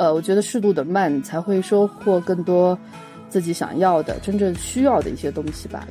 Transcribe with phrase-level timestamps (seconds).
[0.00, 2.76] 呃，我觉得适度的慢才会收获更多
[3.28, 5.86] 自己想要的、真正需要的一些东西吧。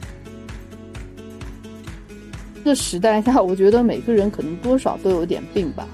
[2.56, 5.88] 这个时代下，我觉得每个人可能多少都有点病吧。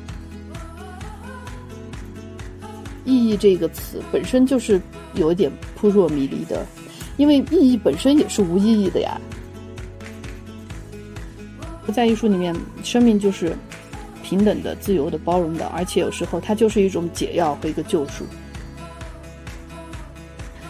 [3.04, 4.80] 意义这个词本身就是
[5.16, 6.66] 有一点扑朔迷离的，
[7.18, 9.20] 因为意义本身也是无意义的呀。
[11.94, 13.54] 在艺术里面，生命就是
[14.28, 18.26] 平等的、自由的、包容的，而且有时候它就是一种解药和一个救赎。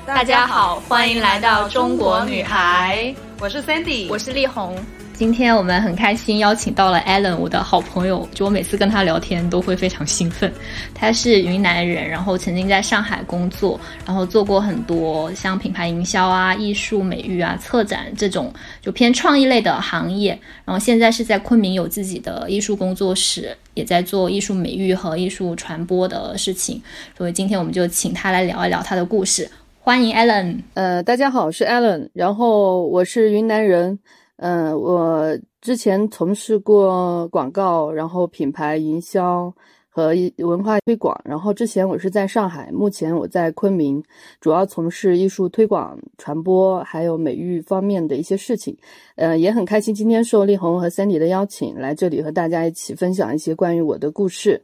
[0.05, 4.77] 大家好，欢迎来到中国女孩，我是 Sandy，我是丽红。
[5.17, 8.27] 今天我们很开心邀请到了 Allen，我的好朋友。
[8.33, 10.51] 就我每次跟他聊天都会非常兴奋。
[10.93, 20.37] 他是云南人，然后曾经在上海工作，然后做过很多像品牌营销啊、艺术美育啊、策展这种就偏创意类的行业。
[20.65, 26.81] 然后现在是在昆明有自己的艺术工作室，也在做艺术美育和艺术传播的事情。
[27.17, 29.49] 所以今天我们就请他来聊一聊他的故事。
[29.79, 30.57] 欢迎 Allen。
[30.73, 33.97] 呃，大家好，我是 Allen，然后我是云南人。
[34.37, 39.53] 嗯，我之前从事过广告，然后品牌营销
[39.89, 41.17] 和文化推广。
[41.23, 44.03] 然后之前我是在上海，目前我在昆明，
[44.41, 48.77] 主要从事艺术推广、传播还有美育方面的一些事情。
[49.15, 54.61] 呃，也很开心今天受力宏和 Sandy 的邀请，来这里和大家一起分享一些关于我的故事。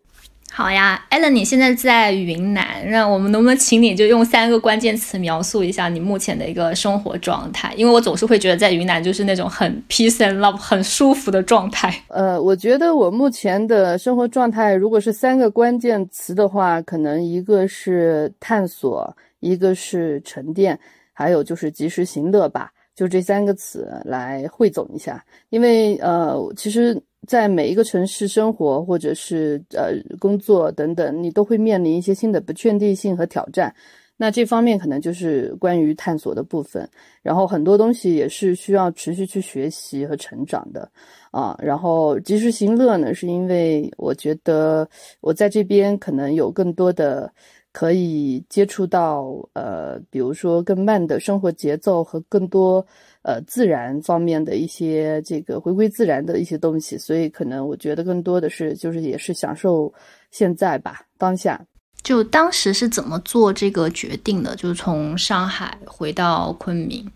[0.54, 7.74] 好呀，Allen，你现在在云南，那我们能不能请你就用三个关键词描述一下你目前的一个生活状态？
[7.78, 12.04] 因为我总是会觉得在云南就是那种很 peace and love、很舒服的状态。
[12.10, 20.78] 呃，我觉得我目前的生活状态，如果是三个关键词的话，可能一个是探索，一个是沉淀，
[21.14, 25.24] 还有就是及时行乐吧，就这三个词来汇总一下。
[25.50, 27.02] 因为呃，其实。
[27.28, 33.72] 在每一个城市生活，或者是呃工作等等，你都会面临一些新的不确定性和挑战。
[34.18, 36.90] 那这方面可能就是关于探索的部分。
[37.22, 40.92] 然后很多东西也是需要持续去学习和成长的
[41.30, 41.56] 啊。
[41.62, 47.32] 然后及时行乐呢，是因为我觉得我在这边可能有更多的
[47.72, 52.86] 可以接触到呃，比如说更慢的生活节奏和更多。
[53.24, 59.94] 呃，自然方面的一些这个回归自然的一些东西，所以可能我觉得更多的是就是也是享受
[60.32, 61.64] 现在吧，当下。
[62.02, 64.56] 就当时是怎么做这个决定的？
[64.56, 67.08] 就是从上海回到昆明。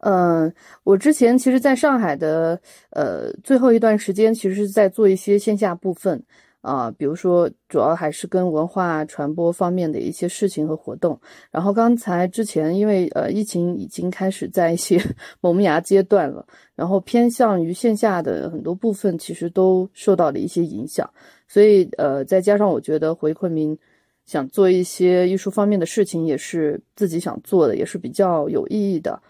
[0.00, 0.52] 嗯，
[0.84, 2.60] 我之前其实在上海的
[2.90, 6.22] 呃最后一段时间，其实是在做一些线下部分。
[6.62, 11.20] 啊，比如说，主要还是跟文化传播方面的一些事情和活动。
[11.50, 14.98] 然后刚才之前，因为呃疫情已经开始在一些
[15.42, 21.08] 萌芽阶段了，然后偏向于线下的很多部分，其实都受到了一些影响。
[21.48, 23.76] 所以呃，再加上我觉得回昆明
[24.24, 29.20] 想做一些艺术方面的事情，也是自己想做的，也是比较有意义的。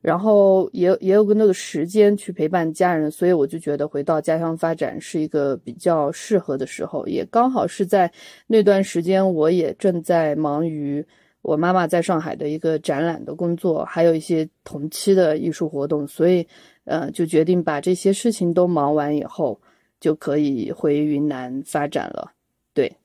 [0.00, 8.10] 然后也也有更多的时间去陪伴家人，所以我就觉得回到家乡发展是一个比较适合的时候，也刚好是在
[8.46, 11.04] 那段时间，我也正在忙于
[11.42, 16.46] 我妈妈在上海的一个展览的工作，还有一些同期的艺术活动，所以
[16.84, 19.60] 呃，就决定把这些事情都忙完以后，
[19.98, 22.30] 就可以回云南发展了。
[22.72, 22.96] 对，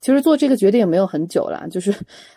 [0.00, 1.94] 其实做这个决定也没有很久了，就是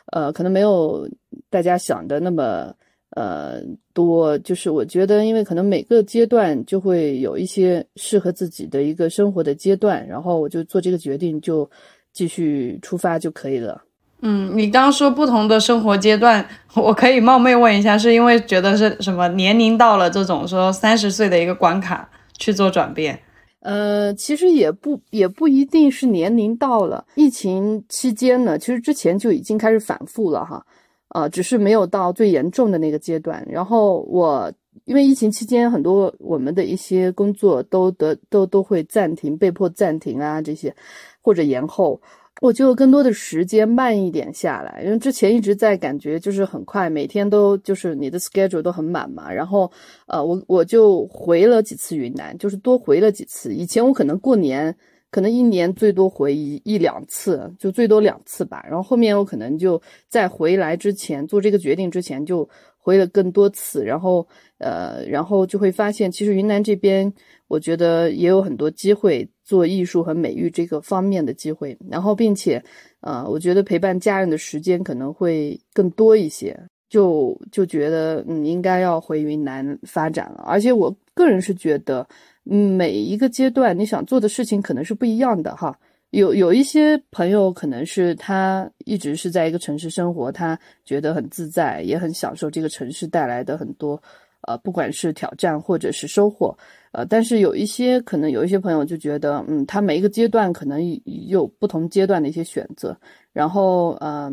[0.08, 1.10] 呃，可能没有
[1.50, 2.76] 大家想的那么。
[3.16, 3.62] 呃，
[3.94, 11.70] 多就是我觉得，因为可能每个阶段就会有一些适合自己的一个生活的阶段，然后我就做这个决定，就
[12.12, 13.84] 继续出发就可以了。
[14.22, 22.10] 嗯，你刚刚说不同的生活阶段，我可以冒昧问一下，是因为觉得是什么年龄到了这种说三十岁的一个关卡
[22.40, 23.20] 去做转变？
[23.60, 30.66] 呃，其实也不也不一定是年龄到了，疫情期间呢，其实之前就已经开始反复了哈。
[31.14, 33.46] 呃，只是没有到最严重的那个阶段。
[33.48, 34.52] 然后我
[34.86, 40.76] 因为疫情期间，很多我们的一些工作都得都都会暂停，被迫暂停啊，这些
[41.22, 42.02] 或者延后，
[42.42, 44.82] 我就更多的时间慢一点下来。
[44.84, 49.32] 因为之前一直在感觉就是很快，每天都就是你的 schedule 都很满嘛。
[49.32, 49.72] 然后
[50.08, 53.54] 呃，我我就回了几次云南，就是多回了几次。
[53.54, 54.76] 以前我可能过年。
[55.14, 58.66] 可能一年最多回一一两次，就最多两次吧。
[58.68, 59.80] 然后后面我可能就
[60.10, 62.50] 在回来之前做这个决定之前就
[62.80, 63.86] 回了更多次。
[63.86, 64.28] 然后
[64.58, 67.14] 呃，然后就会发现，其实云南这边
[67.48, 71.78] 我觉得也有很多机会做艺术和美育这个方面的机会。
[71.88, 72.60] 然后并且
[73.02, 80.44] 呃，我觉得陪伴家人的时间可能会更多一些，就就觉得嗯应该要回云南发展了。
[80.48, 82.08] 而且我个人是觉得。
[82.50, 85.78] 嗯每一个阶段你想做的事情可能是不一样的哈，
[86.10, 94.02] 有有一些朋友可能是他一直是在一个城市生活，他觉得很自在，也很享受这个城市带来的很多，
[94.42, 96.56] 呃，不管是挑战或者是收获，
[96.92, 102.96] 呃，但是有一些可能有一些朋友就觉得，嗯，他每一个阶段可能有不同阶段的一些选择，
[103.32, 104.32] 然后，呃，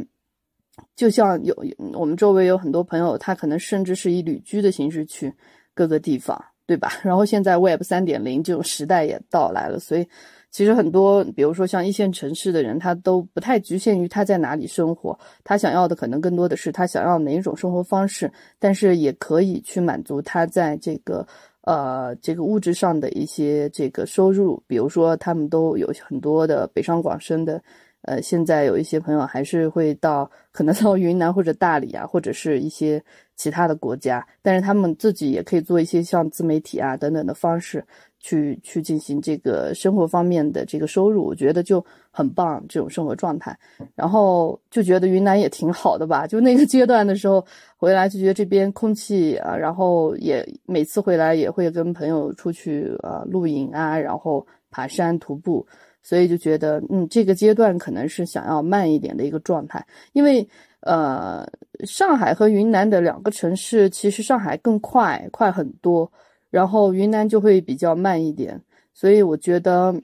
[0.96, 1.54] 就像有
[1.94, 5.32] 我们周围有很多朋友，他可能甚至是以旅居的形式去
[5.74, 6.92] 各个地方，对吧？
[7.02, 10.06] 然后现在 Web 三点零这种时代也到来了，所以。
[10.52, 18.28] 其实很多，比如说像一线城市的人，他都不太局限于他在哪里生活，他想要的可能更多的是他想要哪一种生活方式，
[18.58, 21.24] 但是也可以去满足他在这个
[21.62, 27.62] 呃这个物质上的一些这个收入，比如说他们都有很多的北上广深的。
[28.02, 33.00] 呃，现在有一些朋友还是会到，可能到云南或者大理啊，或者是一些
[33.40, 37.82] 其他的国家，但是他们自己也可以做一些像自媒体啊等等的方式，
[38.18, 43.58] 去去进行这个生活方面的这个收入，我觉得就很棒这种生活状态。
[43.94, 47.42] 然后就觉得云南也挺好的吧，就那个阶段的时候
[47.78, 55.66] 回来就觉得这边空气啊，然后也每次回来也会跟朋友出去啊露营啊，然后爬山徒步。
[56.02, 60.48] 所以就觉得，嗯，这个阶段可能是想要慢一点的一个状态，因为，
[60.80, 61.46] 呃，
[61.84, 66.10] 上海和云南的两个城市，其实上海更快，快很多，
[66.50, 68.60] 然后云南就会比较慢一点。
[68.94, 69.94] 所以我觉得，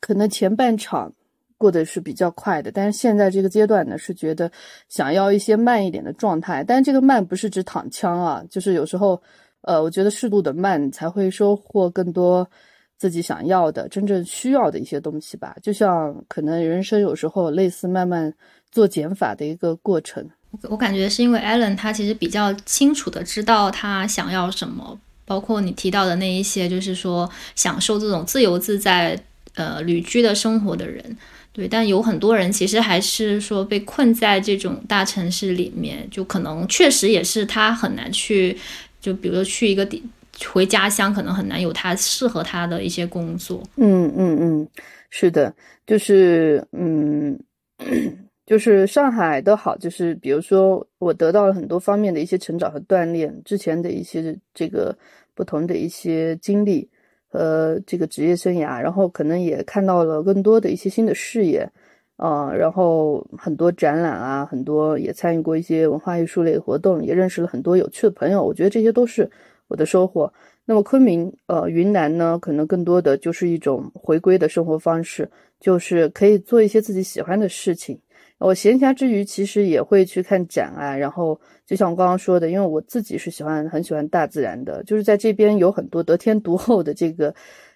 [0.00, 1.12] 可能前半场
[1.58, 4.50] 过得是比较快的，但是现在这个阶段呢，是觉得
[4.88, 6.64] 想要一些慢一点的状态。
[6.64, 9.22] 但这个慢不是指躺枪啊，就是有时候，
[9.60, 12.48] 呃，我觉得适度的慢才会收获更多。
[13.00, 18.30] 自己想要的、真正需要的一些东西吧，就像可能人生有时候类似慢慢
[18.70, 20.28] 做减法的一个过程。
[20.64, 29.18] 我感觉是因为 Allen 他其实比较清楚的知道他想要什么，包括你提到的那一些，就是说享受这种自由自在、
[29.54, 31.16] 呃旅居的生活的人。
[31.52, 38.58] 对，但有很多人其实还是说被困在这种大城市里面，就可能确实也是他很难去，
[39.00, 40.02] 就比如说去一个地。
[40.48, 43.62] 回家乡可能很难有他适合他的一些工作。
[43.76, 44.68] 嗯嗯嗯，
[45.10, 45.54] 是的，
[45.86, 47.38] 就是嗯，
[48.46, 54.96] 就是上海的好，就是比如说我得到了很多方面的一些成长和锻炼，之前的一些这个
[55.34, 56.88] 不同的一些经历
[57.28, 61.70] 和这个职业生涯，然后可能也看到了更多的一些新的视野
[62.16, 69.30] 啊，然后很多展览啊，很多也参与过一些文化艺术类的活动，也认识了很多有趣的朋友，我觉得这些都是。
[69.70, 70.30] 我的收获。
[70.66, 75.28] 那么昆明，呃，云南呢，可能更多的就是一种回归的生活方式，
[75.58, 77.98] 就是可以做一些自己喜欢的事情。
[78.38, 80.96] 我闲暇之余，其实也会去看展啊。
[80.96, 87.34] 然后，就像我刚刚说的，因为我自己是喜欢很喜欢大自然的，就是在这边有很多得天独厚的这个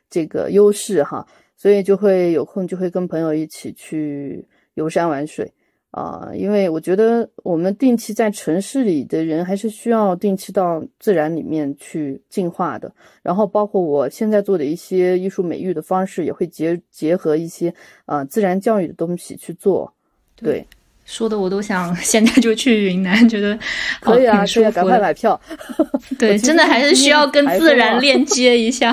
[0.09, 1.27] 这个优势哈，
[1.57, 5.53] 所以就会有空就会跟朋友一起去游山玩水。
[5.95, 12.93] 啊，因为我觉得我们定期在城市里的人，还是需要定期到自然里面去进化的。
[13.23, 17.73] 然后，包括我现在做的一些艺术美育的方式，也会结结合一些
[18.07, 19.95] 啊自然教育的东西去做。
[20.35, 20.67] 对，
[21.05, 23.57] 说的我都想 现在就去云南，觉得
[24.01, 25.41] 可以啊，可以赶快买票。
[26.19, 28.93] 对， 真的还是需要跟自然链接一下。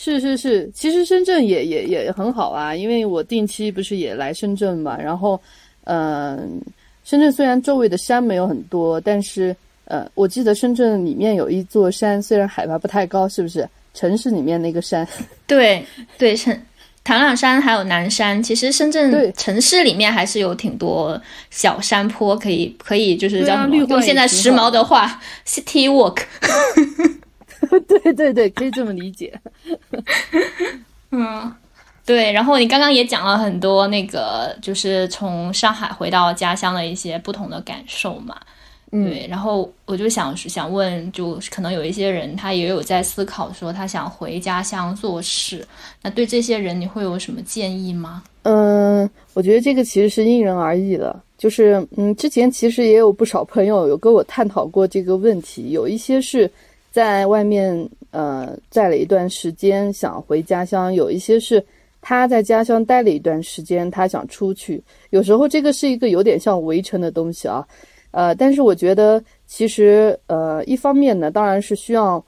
[0.00, 5.38] 是是是，其实深圳也也也很好啊，因为我定期不是也来深圳嘛，然后，
[5.84, 6.60] 嗯，
[7.04, 9.54] 深圳虽然周围的山没有很多，但是
[9.86, 13.68] 呃，我记得深圳里面有一座山，虽然海拔不太高，是不是？
[13.94, 15.06] 城市里面那个山？
[15.48, 15.84] 对
[16.16, 16.56] 对，城
[17.02, 23.74] 唐朗山还有南山，其实深圳城市里面还是有挺多小山坡，可以可以就是叫什么？
[23.76, 26.18] 用现在时髦的话，city walk。
[27.88, 29.32] 对对对，可以这么理解。
[31.10, 31.52] 嗯，
[32.06, 32.30] 对。
[32.30, 38.36] 然后你刚刚也讲了很多那个，就是从上海回到家乡的一些不同的感受嘛。
[38.90, 39.26] 对。
[39.28, 45.66] 然后我就想想问，就可能有一些人他也有在思考说他想回家乡做事，
[46.02, 48.22] 那对这些人你会有什么建议吗？
[48.42, 51.18] 嗯，我觉得这个其实是因人而异的。
[51.36, 56.50] 就是嗯，之前其实也有不少朋友有跟我探讨过这个问题，有一些是。
[56.98, 60.92] 在外面，呃，在了一段时间，想回家乡。
[60.92, 61.64] 有一些是
[62.00, 64.82] 他在家乡待了一段时间，他想出去。
[65.10, 67.64] 有时候这个是一个有点像围城的东西啊，
[68.10, 72.20] 呃，但是我觉得其实，呃，一方面呢，当然是需要，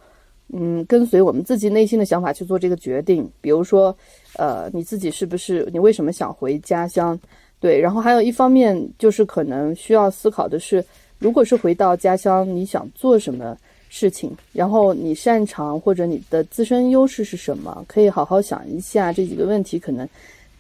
[0.53, 3.29] 嗯，跟随我们自己内心的想法去做这个决定。
[3.41, 3.93] 比如说，
[4.37, 7.19] 呃，你自己是不是你为什么想回家乡？
[7.59, 10.85] 对，然后还有一方面就是可能需要思考的是，
[11.19, 13.57] 如果是回到家乡，你想做什么？
[13.93, 17.85] 事情，然后你擅长或者你的自身优势是什么？
[17.89, 20.09] 可以好好想一下这几个问题，可能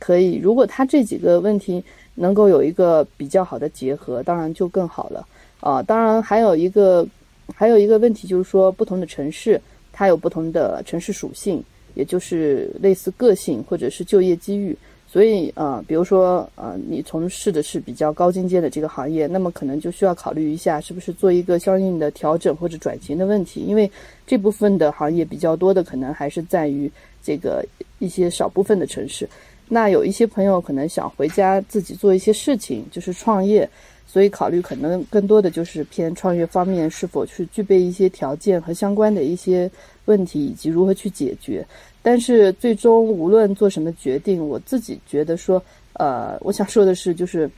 [0.00, 1.82] 可以，如果他这几个问题
[2.16, 5.24] 能够有一个比较好的结合，当然就更好了
[5.60, 5.80] 啊。
[5.80, 7.06] 当然还有一个
[7.54, 9.60] 还有一个问题就是说，不同的城市
[9.92, 11.62] 它有不同的城市属性，
[11.94, 14.76] 也就是类似个性或者是就业机遇。
[15.12, 23.62] 所以啊，比如说啊，你从事的是比较高精尖的这个行业，那么可能就需要考虑一下，是不是做一个相应的调整或者转型的问题。
[23.62, 23.90] 因为
[24.24, 26.88] 这部分的行业比较多的，可能还是在于
[27.24, 27.66] 这个
[27.98, 29.28] 一些少部分的城市。
[29.72, 33.70] 那有一些朋友可能想回家自己做一些事情，就是创业，
[34.04, 39.70] 所以考虑可能更多的就是偏创业方面是否去具备一些条件和相关的一些
[40.06, 41.64] 问题，以及如何去解决。
[42.02, 45.62] 但是最终无论做什么决定，我自己觉得说，
[45.92, 47.48] 呃，我想说的是，就是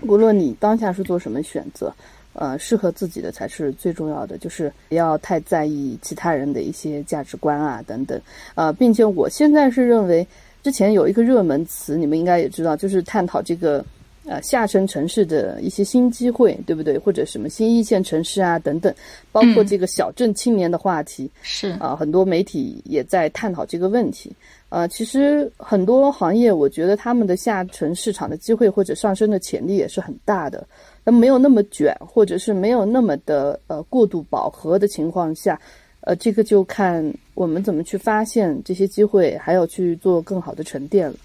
[0.00, 1.92] 无论你当下是做什么选择，
[2.32, 8.18] 呃，适合自己的才是最重要的，就是不要太在意其他人的一些价值观啊等等，
[8.54, 10.26] 呃，并且我现在是认为，
[10.64, 13.84] 之前有一个热门词，你们应该也知道，就是探讨这个。
[14.26, 16.96] 呃，下沉城市的一些新机会，对不对？
[16.96, 18.90] 或者什么新一线城市啊，等等，
[19.30, 24.32] 包括这个小镇青年的话题，是啊，很多媒体也在探讨这个问题。
[24.70, 30.66] 呃，其实很多行业，我觉得他们的下沉市场的机会或者上升的潜力也是很大的。
[31.04, 35.60] 那没有那么卷，或者是没有那么的呃过度饱和的情况下，
[36.04, 41.16] 呃，这个就看我们怎么去发现这些机会，还有去做更好的沉淀了。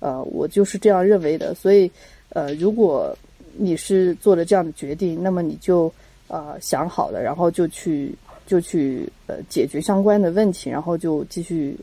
[0.00, 1.90] 呃，我就是这样认为的，所以。
[2.30, 3.16] 呃，如果
[3.56, 5.90] 你是做了这样的决定，那么你就
[6.26, 8.14] 呃想好了，然后就去
[8.46, 11.74] 就去呃解决相关的问题，然后就继续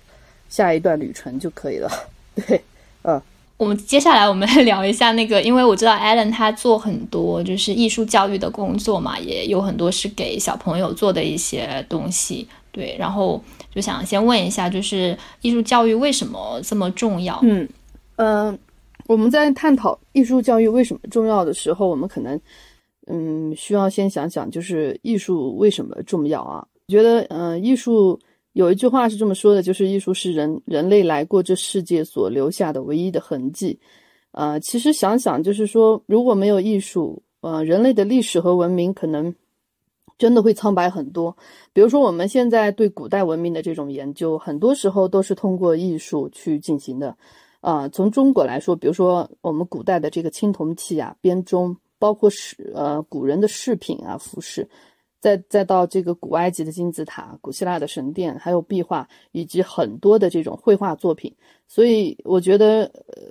[0.47, 1.89] 下一段旅程就可以了。
[2.45, 2.62] 对，
[3.01, 3.19] 嗯，
[3.57, 12.47] 我们接下来我们来 聊一下那个，因为我知道 Allen 他做很多就是艺术教育的工作嘛，也有很多是给小朋友做的一些东西。
[12.71, 13.41] 对，然后
[13.74, 17.39] 就想先问一下，就是艺术教育为什么这么重要？
[17.43, 17.67] 嗯
[18.17, 18.59] 嗯。
[19.07, 22.41] 我们在探讨艺术教育为什么重要的时候，我们可能，
[23.05, 26.65] 嗯，需要先想想，就是艺术为什么重要啊？
[26.88, 28.19] 觉得，嗯，艺术
[28.55, 33.77] 有一句话是这么说的，就是艺术是人人类来过这世界所留下的唯一的痕迹。
[34.31, 39.35] 啊，其实想想，就是说，如果没有艺术，呃，人类的历史和文明可能
[40.17, 41.35] 真的会苍白很多。
[41.74, 47.17] 比如说，我们现在对古代文明的这种研究，很多时候都是通过艺术去进行的。
[47.59, 54.69] 啊，从中国来说，比如说我们古代的这个青铜器啊、编钟，包括饰呃古人的饰品啊、服饰，
[55.25, 61.36] 再再到这个古埃及的金字塔、古希腊的神殿，还有壁画，以及很多的这种绘画作品。
[61.67, 63.24] 所以我觉得，呃，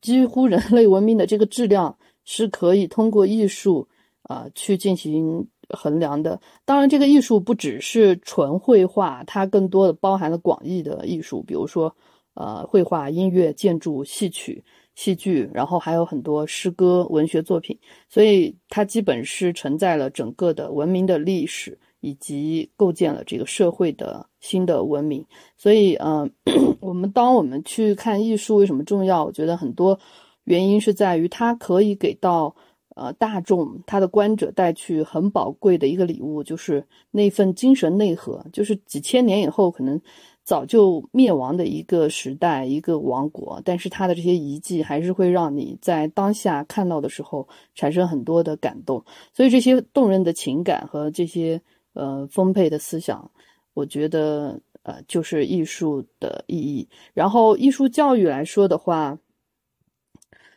[0.00, 3.88] 几乎人类文明的这个质量是可以通过艺术
[4.22, 6.40] 啊去进行衡量的。
[6.64, 11.92] 当然，这个艺术不只是纯绘画，它更多的包含了广义的艺术，比如说。
[12.34, 17.78] 呃，绘画、音乐、建筑、戏曲、戏剧，然后还有很多诗歌、文学作品，
[18.08, 25.24] 所以它基本是承载了整个的文明的历史，以及构建了这个社会的新的文明。
[25.56, 26.28] 所以，呃，
[26.80, 29.98] 我们当我们去看艺术为什么重要，我觉得很多
[30.44, 32.54] 原因是在于它可以给到
[32.94, 40.00] 呃大众、他的观者带去很宝贵的一个礼物，就是那份精神内核，就是几千年以后可能。
[40.42, 49.04] 早就灭亡的一个时代，一个王国，但是它的这些遗迹还是会让你在当下看到的时候产生很多的感动。
[49.32, 51.60] 所以这些动人的情感和这些
[51.92, 53.30] 呃丰沛的思想，
[53.74, 56.88] 我觉得呃就是艺术的意义。
[57.14, 59.18] 然后艺术教育来说的话，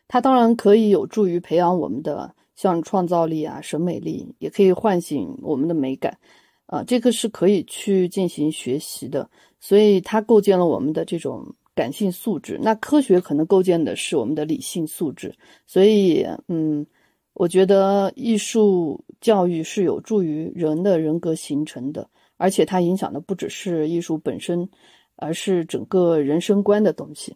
[0.07, 6.17] 它当然可以有助于培养我们的像创造力啊、审美力，也可以唤醒我们的美感。
[6.65, 9.29] 啊，这个是可以去进行学习的，
[9.63, 12.60] 所以它构建了我们的这种感性素质。
[12.62, 15.34] 那科学可能构建的是我们的理性素质。
[15.65, 16.86] 所以，嗯，
[17.34, 22.05] 我觉得艺术教育是有助于人的人格形成的，
[22.36, 24.67] 而且它影响的不只是艺术本身，
[25.15, 27.34] 而是整个人生观的东西。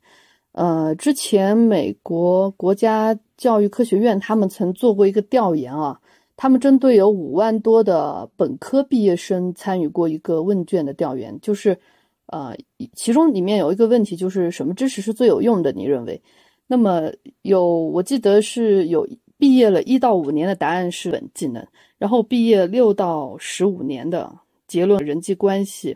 [0.51, 5.97] 呃，之前美国国家教育科学院他们曾做过一个调研啊。
[6.35, 11.79] 他们针对有五万多的本科毕业生参与过一个问卷的调研，就是，
[12.27, 12.55] 呃，
[12.93, 15.71] 其中里面有一个问题就是什么知识是最有用的？
[15.71, 16.21] 你认为？
[16.67, 17.11] 那么
[17.43, 19.07] 有，我记得是有
[19.37, 21.65] 毕业了一到五年的答案是本技能，
[21.97, 24.33] 然后毕业六到十五年的
[24.67, 25.95] 结论人际关系，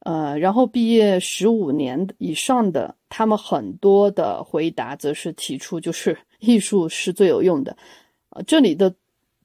[0.00, 7.76] 呃，然后毕业十五年以上的，他们很多的回答则是提出就是 艺术是最有用的，
[8.30, 8.94] 呃，这里的。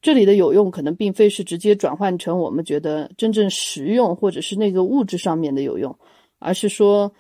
[0.02, 5.94] 这里的有用可能并非是直接转换成我们觉得真正实用或者是那个物质上面的有用，
[6.40, 7.12] 而是说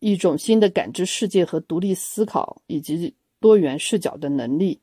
[0.00, 4.80] 一种新的感知世界和独立思考以及多元视角的能力。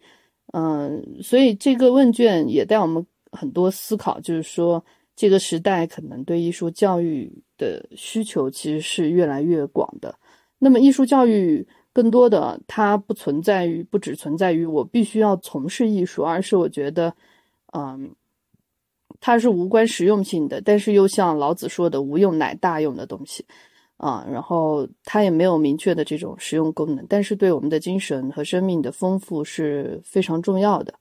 [0.53, 4.83] 嗯，所以这个问卷也带我们很多思考，就是说
[5.15, 10.15] 这个时代可能对艺术教育的需求其实是越来越广的。
[10.57, 17.15] 那么艺术教育更多的它不存在于不只存在于我必须要从事艺术，而是我觉得，
[17.71, 18.15] 嗯，
[19.19, 23.45] 它是无关实用性的，但是又像老子说的“无用乃大用”的东西。
[23.97, 30.91] 啊，然后它也没有明确的这种实用功能，但是对我们的精神和生命的丰富是非常重要的。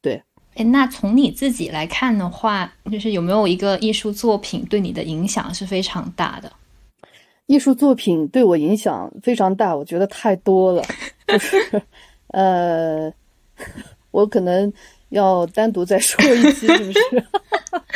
[0.00, 0.22] 对，
[0.54, 6.52] 哎，那从你自己来看的话，就是有没有一个艺术作品对你的影响是非常大的？
[7.46, 10.84] 艺术作品对我影响非常大，我觉得太多了，
[11.26, 11.82] 就是
[12.28, 13.12] 呃，
[14.12, 14.72] 我可能
[15.10, 16.98] 要单独再说一期，是不是？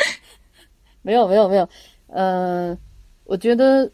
[1.01, 1.69] 没有，没有，没有，
[2.07, 2.77] 嗯，
[3.25, 3.89] 我觉得。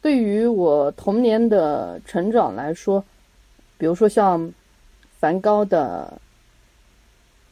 [0.00, 3.04] 对于我童年的成长来说，
[3.78, 4.52] 比如说像
[5.20, 6.20] 梵高的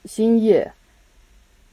[0.10, 0.68] 《星夜》，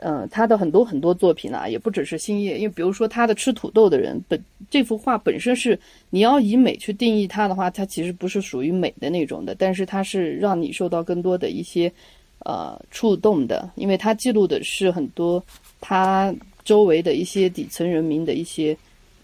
[0.05, 5.79] 嗯，他的很多很多作品啊，也不只是《星夜》，因为比如说他的《吃土豆的人》本这幅画本身是
[6.11, 11.91] 你要以美去定义它的话，它其实不是属于美的那种的，但是它是让你受到更多的一些
[12.39, 15.43] 呃触动的，因为它记录的是很多
[15.79, 18.77] 他周围的一些底层人民的一些。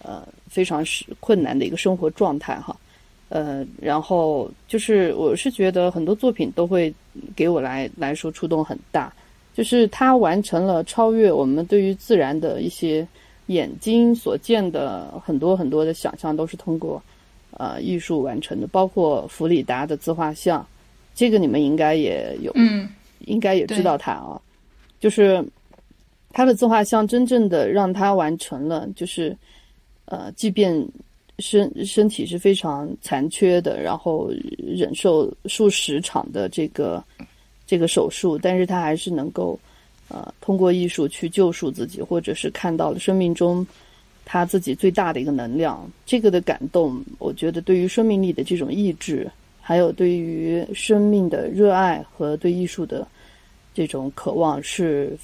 [0.06, 2.76] 呃，非常是困难的一个生活状态哈，
[3.30, 6.94] 呃，然后就是我是觉得很多作品都会
[7.38, 9.14] 给我来来说触动很大，
[9.54, 13.08] 就是他完成了超越我们对于自然的一些
[13.46, 17.02] 眼睛所见的很多很多的想象，都是通过
[17.52, 20.68] 呃艺术完成的，包括弗里达的自画像，
[21.16, 22.90] 这个你们应该也有，嗯，
[23.26, 24.42] 应该也知道他啊，
[25.00, 25.44] 就是
[26.32, 29.36] 他的自画像真正的让他完成了，就是。
[30.06, 30.86] 呃，即便
[31.40, 37.02] 身身体是非常残缺的，然后忍受数十场的这个
[37.66, 39.58] 这个手术，但是他还是能够
[40.10, 43.66] 呃通过艺术去救赎自己，或者是看到了生命中
[44.26, 45.90] 他自己最大的一个能量。
[46.06, 53.08] 这个的感动，我觉得对于生命力的这种意志，还有对于生命的热爱和对艺术的
[53.74, 55.18] 这种渴望，是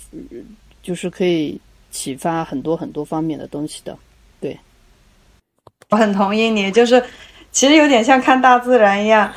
[0.81, 1.59] 就是可以
[1.91, 3.95] 启发很多很多方面的东西的。
[4.41, 4.57] 对。
[5.89, 7.03] 我很同意你，就是
[7.51, 9.31] 其实有点像看大自然一样，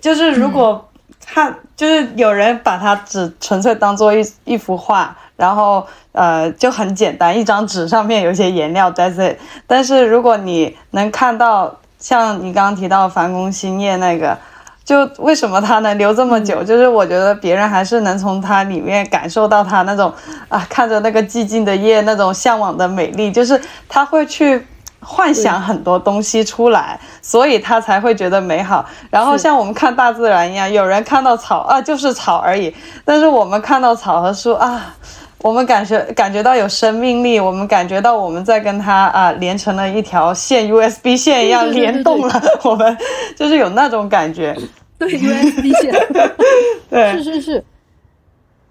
[0.00, 0.86] 就是如果
[1.24, 9.34] 看，就是有人把它只纯粹当做一一幅画，然后呃就很简单，一张纸上面有些颜料在这。
[9.66, 14.38] 但是如果你能看到像你刚刚提到梵宫星夜那个，
[14.84, 16.62] 就为什么他能留这么久？
[16.62, 20.12] 就是我觉得别人还是能从他里面感受到他那种
[20.48, 24.66] 啊，看着那个寂静的夜那种向往的美丽，就是他会去。
[25.06, 28.82] 幻想很多东西出来，所以他才会觉得美好。
[29.10, 32.74] 然后像我们看大自然一样，有人看到草啊，就是草而已。
[33.04, 34.94] 但是我们看到草和树啊，
[35.44, 42.42] 我们感觉感觉到有生命力，我们感觉到我们在跟它啊连成了一条线，USB 线一样联动了。
[42.64, 42.96] 我们
[43.36, 44.56] 就是有那种感觉。
[44.98, 45.92] 对 USB 线，
[46.88, 47.64] 对，是是是，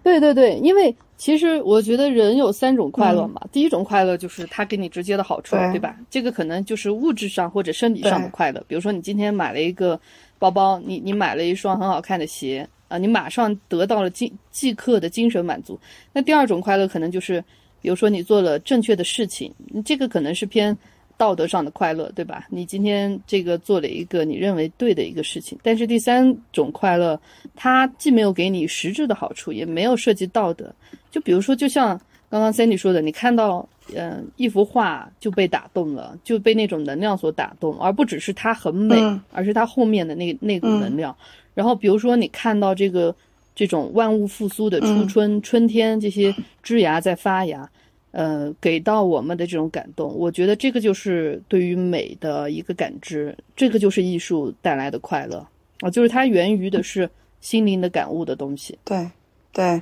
[0.02, 0.96] 对对对，因为。
[1.16, 5.96] 其实我觉得人有三种快乐嘛，第一种快乐就是它给你直接的好处，对吧？
[6.10, 9.98] 这个可能就是物质上或者身体上的快乐，比如说你今天买了一个
[10.38, 15.80] 包包，你你买了一双很好看的鞋啊，你马上得到了即即刻的精神满足。
[16.12, 17.44] 那第二种快乐可能就是，
[17.82, 19.52] 比如说你做了正确的事情，
[19.84, 20.78] 这个可能是偏。
[21.16, 22.48] 道德上的快乐，对吧？
[22.50, 27.18] 你今天这个做了一个你认为对的一个事情，但是第三种快乐，
[27.56, 30.74] 它既没有给你实质的好处，也没有涉及道德。
[31.12, 31.98] 就比如说，就像
[32.32, 38.96] 刚刚 Sandy 说的，你看到嗯一幅画就被打动了，就被那种能量所打动，而不只是它很美，
[39.32, 41.16] 而是它后面的那那股能量。
[41.54, 43.16] 然后比如说你看到这个
[43.56, 47.70] 这种万物复苏的初春，春天这些枝芽在发芽。
[48.16, 55.44] 呃，给到我们的这种感动，我觉得这个就是对于美的一个感知，这个就是艺术带来的快乐
[55.80, 57.10] 啊，就是它源于的是
[57.42, 58.78] 心灵的感悟的东西。
[58.86, 59.10] 对，
[59.52, 59.82] 对。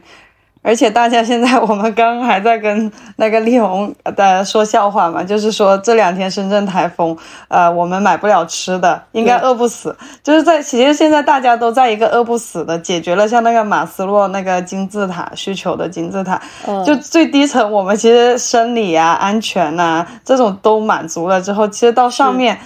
[0.63, 9.95] 而且大家现在，我们刚刚还在跟那个丽红的说笑话嘛，就是说这两天深圳台风，呃，我们买不了吃的，应该饿不死。
[10.24, 16.39] 就是在其实现在大家都在一个饿不死的解决了，像那个马斯洛那个金字塔需求的金字塔，
[16.86, 22.60] 就最低层我们其实生理啊、安全呐这种都满足了之后，其实到上面。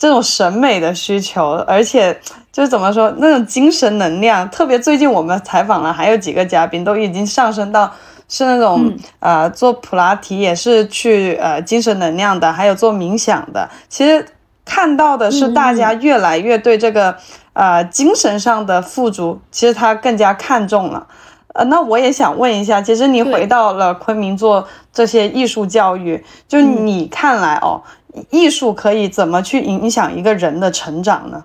[0.00, 2.18] 这种审美的需求，而且
[2.50, 7.92] 就是怎么说，那种精神能量，特别最近我们采访了还有几个嘉宾，都已经上升到
[8.26, 13.68] 是那种呃做普拉提也是去呃精神能量的，还有做冥想的。
[13.90, 14.26] 其实
[14.64, 17.14] 看到的是大家越来越对这个
[17.52, 21.06] 呃精神上的富足，其实他更加看重了。
[21.52, 27.82] 呃，那我也想问一下，其实你回到了昆明做这些艺术教育，就你看来哦，
[28.30, 31.44] 艺术可以怎么去影响一个人的成长呢？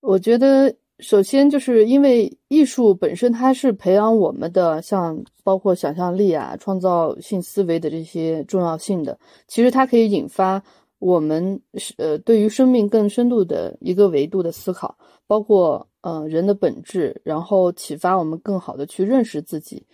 [0.00, 10.62] 我觉得，首先就是因为艺术本身它是培养我们的，像包括想象力啊、创造性思维的这些重要性的，其实它可以引发
[10.98, 15.86] 我们是呃对于生命更深度的一个维度的思考，包括。
[16.02, 19.84] 呃，人的本质，然后启发我们更好的去认识自己。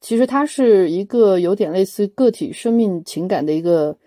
[0.00, 3.98] 其实它是一个有点类似个体生命情感的一个，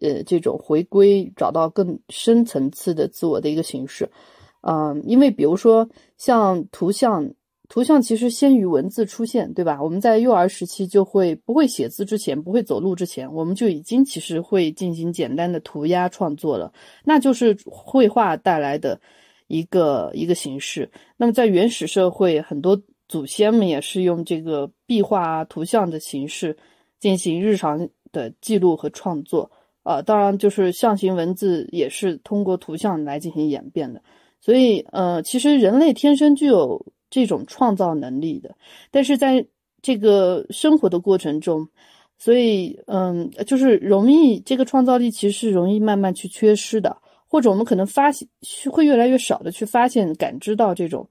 [0.00, 4.10] 呃，这种回归，找到更深层次的自我的一个形式。
[4.62, 7.30] 嗯，因为比如说像图像，
[7.68, 9.82] 图像其实先于文字出现，对吧？
[9.82, 16.72] 我们在幼儿时期就会不会写字之前，不会走路之前，我们就已经其实会进行简单的涂鸦创作了，
[17.04, 19.00] 那就是绘画带来的。
[19.48, 26.56] 一个一个形式，那么在原始社会，很多祖先们也是用这个壁画啊、图像的形式
[26.98, 29.48] 进行日常的记录和创作
[29.86, 30.02] 啊。
[30.02, 34.02] 当然，就是象形文字也是通过图像来进行演变的。
[34.40, 38.54] 所以，呃，其实人类天生具有这种创造能力的，
[38.90, 39.46] 但是在
[39.80, 41.68] 这个生活的过程中，
[42.18, 46.96] 所以，嗯，就是容易这个创造力其实是容易慢慢去缺失的。
[47.28, 48.26] 或者我们可能发现
[48.70, 51.06] 会越来越少的去发现、感知到这种，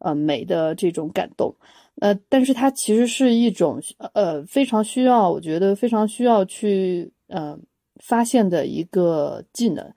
[0.00, 1.54] 呃美的这种感动，
[2.00, 3.80] 呃，但是它其实是一种
[4.12, 7.56] 呃非常需要，我觉得非常需要去呃
[8.02, 9.92] 发现的一个技能，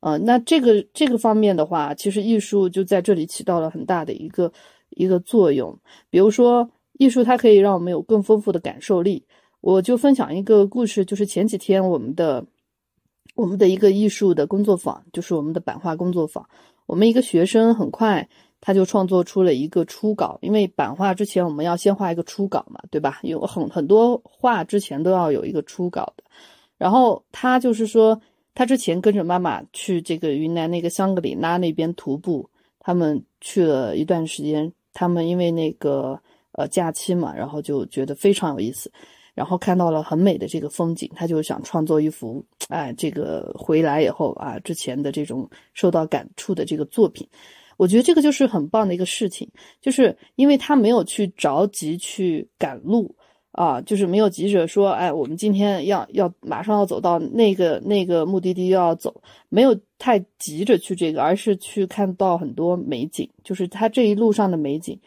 [0.00, 4.52] 呃，那这个这个方面的话，其实艺术就在这里起到了很大的一个
[4.90, 5.78] 一个作用。
[6.08, 9.26] 比如说，艺术它可以让我们有更丰富的感受力。
[9.60, 12.46] 我就分享一个故事，就是前几天我们的。
[13.36, 16.46] 我们的一个艺术的工作坊，就是我们的版画工作坊。
[16.84, 18.28] 我们一个学生很快
[18.60, 23.20] 他就创作出了一个初稿，因为版画之前我们要先画一个初稿嘛，对吧？
[23.22, 26.24] 有很很多画之前都要有一个初稿的。
[26.80, 28.18] 然后他就是说，
[28.54, 36.18] 他之前跟着妈妈去这个云南那个香格里拉那边徒步，他们去了一段时间，他们因为那个
[36.52, 38.90] 呃假期嘛，然后就觉得非常有意思。
[39.34, 47.28] 然后看到了很美的这个风景，他就想创作一幅，哎，这个回来以后啊，之前的这种受到感触的这个作品。
[47.76, 49.46] 我觉得这个就是很棒的一个事情，
[49.82, 53.14] 就是因为他没有去着急去赶路
[53.52, 64.98] 啊，就是没有急着说，哎，我们今天要要马上要走到那个那个目的地要走，没有太急着去这个，而是去看到很多美景，就是他这一路上的美景。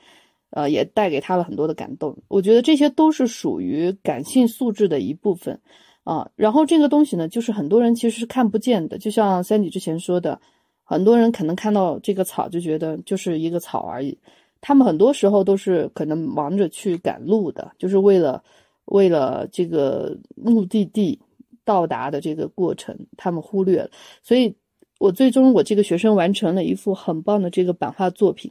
[0.55, 2.15] 呃，也带给他了很多的感动。
[2.27, 5.59] 我觉得这些都是属于感性素质的一部分
[6.03, 6.29] 啊。
[6.35, 8.99] 然后这个东西呢，就是很多人其实是看不见的。
[8.99, 10.39] 就像三姐之前说的，
[10.83, 14.19] 很多人可能看到这个草就觉得就是一个草而已。
[14.65, 18.41] 他们很多时候都是可能忙着去赶路的，就是为了
[18.85, 21.19] 为了这个目的地
[21.65, 23.89] 到达的这个过程，他们忽略了。
[24.21, 24.55] 所以，
[24.99, 28.49] 我最终我这个学生完成了一幅很棒的这个版画作品。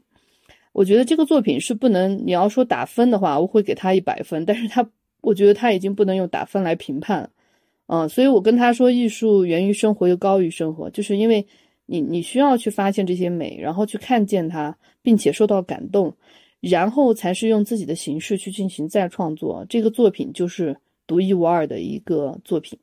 [0.74, 4.44] 我觉得这个作品是不能，你要说打分的话，我会给他一百分。
[4.44, 4.86] 但是他，
[5.22, 7.30] 我觉得他已经不能用打分来评判，
[7.86, 11.46] 嗯，所以我跟他说，艺术源于生活又高于生活，就是因为
[11.92, 16.14] 你你需要去发现这些美，然后去看见它，并且受到感动，
[16.60, 20.74] 然后才是用自己的形式去进行再创作，这个作品就是
[21.06, 22.78] 独一无二的一个作品。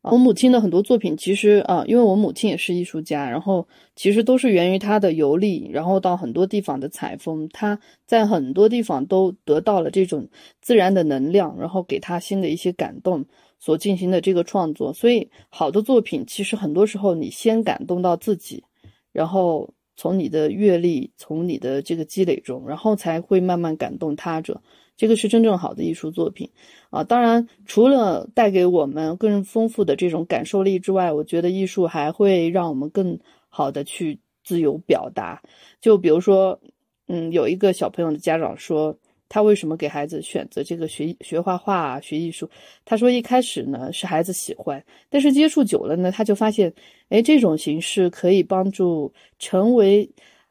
[0.00, 10.26] 我母亲的很多作品，其实啊，因为我母亲也是艺术家，然后其实都是源于她的游历，然后到很多地方的采风，她在很多地方都得到了这种
[10.60, 13.24] 自然的能量，然后给她新的一些感动，
[13.58, 14.92] 所进行的这个创作。
[14.92, 18.64] 所以，好的作品其实很多时候你先感动到自己，
[19.12, 24.60] 然后从你的阅历，从你的这个积累中，然后才会慢慢感动他者。
[24.96, 26.50] 这个是真正好的艺术作品，
[26.90, 35.40] 啊，当然除了带给我们更丰富的这种感受力之外，我觉得艺术还会让我们更好的去自由表达。
[35.80, 36.60] 就比如说，
[37.06, 42.48] 嗯，有一个小朋友的家长说，他为什么给孩子选择这个学学画画、学艺术？
[42.84, 46.72] 他说一开始呢是孩子喜欢，但是接触久了呢，他就发现，
[47.10, 50.08] 哎，这种形式可以帮助成为，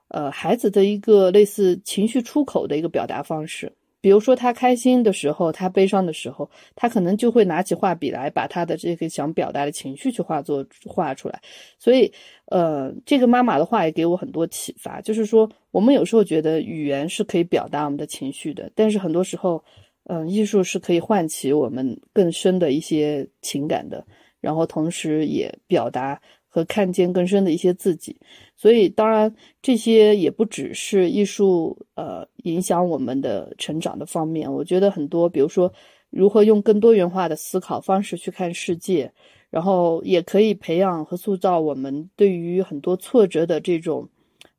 [0.09, 3.71] 呃，孩子的一个类似情绪出口的一个表达方式。
[3.99, 11.41] 比如说他开心的时候，他悲伤的时候，他可能就会拿起画笔来，把他的这个想表达的情绪去画作画出来。
[11.79, 12.11] 所以，
[12.45, 19.63] 呃，这个妈妈的话也给我很多启发，就是说，我们有时候觉得语言是可以表达我们的情绪的，但是很多时候，
[20.05, 24.05] 嗯，艺术是可以唤起我们更深的一些情感的，
[24.39, 28.15] 然后同时也表达和看见更深的一些自己。
[28.55, 34.51] 所以，当然这些也不只是艺术呃影响我们的成长的方面。
[34.51, 35.71] 我觉得很多，比如说
[36.09, 39.11] 如何用更多元化的思考方式去看世界，
[39.49, 44.09] 然后也可以培养和塑造我们对于很多挫折的这种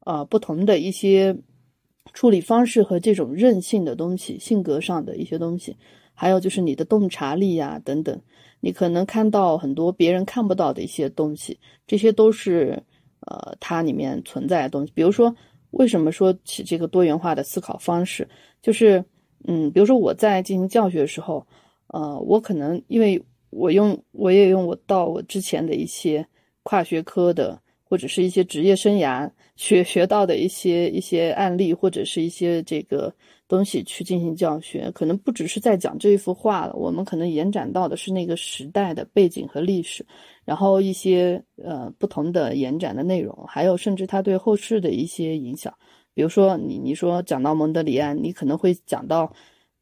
[0.00, 1.36] 啊不同的一些。
[2.14, 5.76] 处理方式和这种韧性的东西，性格上的一些东西，
[6.20, 8.20] 还有就是你的洞察力呀等等，
[8.58, 12.82] 你可能看到很多别人看不到的一些东西，这些都是
[13.20, 14.90] 呃它里面存在的东西。
[14.96, 15.32] 比如说，
[15.70, 18.28] 为什么说起这个多元化的思考方式，
[18.60, 19.04] 就是
[19.44, 21.46] 嗯，比如说我在进行教学的时候，
[21.86, 26.26] 呃，我可能因为我用我也用我到我之前的一些
[26.64, 27.60] 跨学科的。
[27.90, 33.10] 或者是一些职业生涯学学到的一些一些案例，或者是一些这个
[33.48, 40.04] 东西去进行教学，可能不只是在讲这一幅画了，我们可能延展到的是那个时代的背景和历史，
[40.44, 45.74] 然后一些呃不同的延展的内容，还有甚至它对后世的一些影响。
[46.12, 49.32] 比如说你你说讲到蒙德里安，你可能会讲到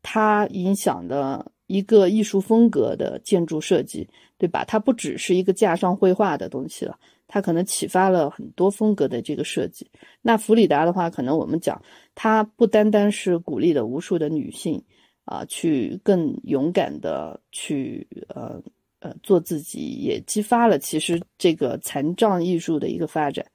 [0.02, 4.64] 他影响的一个艺术风格的建筑设计，对吧？
[4.64, 6.96] 它不只是一个架上绘画的东西了。
[7.28, 9.90] 他可能启发了很多风格的这个设计。
[10.22, 11.80] 那弗里达的话，可能我们讲，
[12.14, 14.82] 他不单单是鼓励了无数的女性
[15.24, 18.62] 啊，去更勇敢的去呃
[19.00, 23.46] 呃做自己，也激发了其实这个残障艺术的一个发展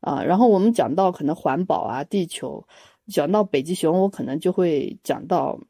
[0.00, 0.22] 啊。
[0.22, 2.66] 然后我们讲到可能环保啊，地球，
[3.06, 5.60] 讲到北极熊，我可能就会讲到。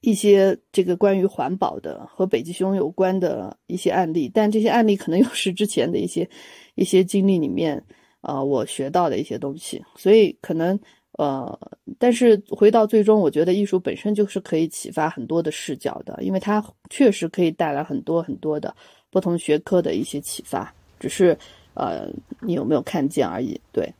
[0.00, 6.28] 一些这个关于环保的和北极熊有关的一些案例，但这些案例可能又是之前的一些
[6.74, 7.84] 一些经历里面，
[8.22, 10.78] 呃，我学到的一些东西，所以可能
[11.18, 11.58] 呃，
[11.98, 18.74] 但是回到最终，我觉得艺术本身就是可以启发很多的视角的，因为它确实可以带来很多很多的
[19.10, 21.36] 不同学科的一些启发，只是
[21.74, 22.08] 呃，
[22.40, 23.92] 你有没有看见而已，对。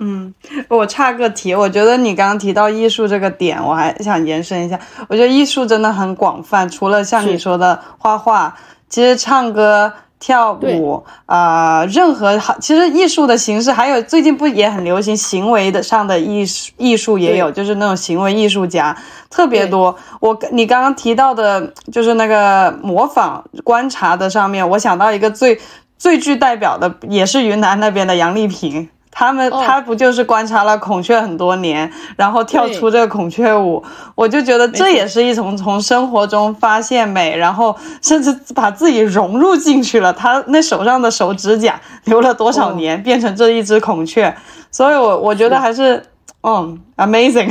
[0.00, 0.32] 嗯，
[0.68, 4.78] 我差个题，我觉得你刚刚提到艺术这个点，我还想延伸一下。
[5.08, 8.54] 我觉得艺术真的很广泛，除了像你说的画画，
[8.88, 18.96] 其实唱歌、跳舞啊，任何好，其实艺术的形式，还有最近不也很流行行为的上的艺术，艺术也有，就是那种行为艺术家
[19.28, 19.96] 特别多。
[20.20, 25.60] 我你刚刚提到的，就是那个模仿观察的上面，我想到一个最
[25.98, 28.88] 最具代表的，也是云南那边的杨丽萍。
[29.18, 33.82] 他们他不就是观察了孔雀很多年，然后跳出这个孔雀舞，
[34.14, 40.12] 我就觉得这也是一种从生活中发现美，然后甚至把自己融入进去了。
[40.12, 44.32] 他那手上的手指甲留了多少年，变成这一只孔雀，
[44.70, 46.00] 所以我我觉得还是
[46.42, 47.50] 嗯，amazing。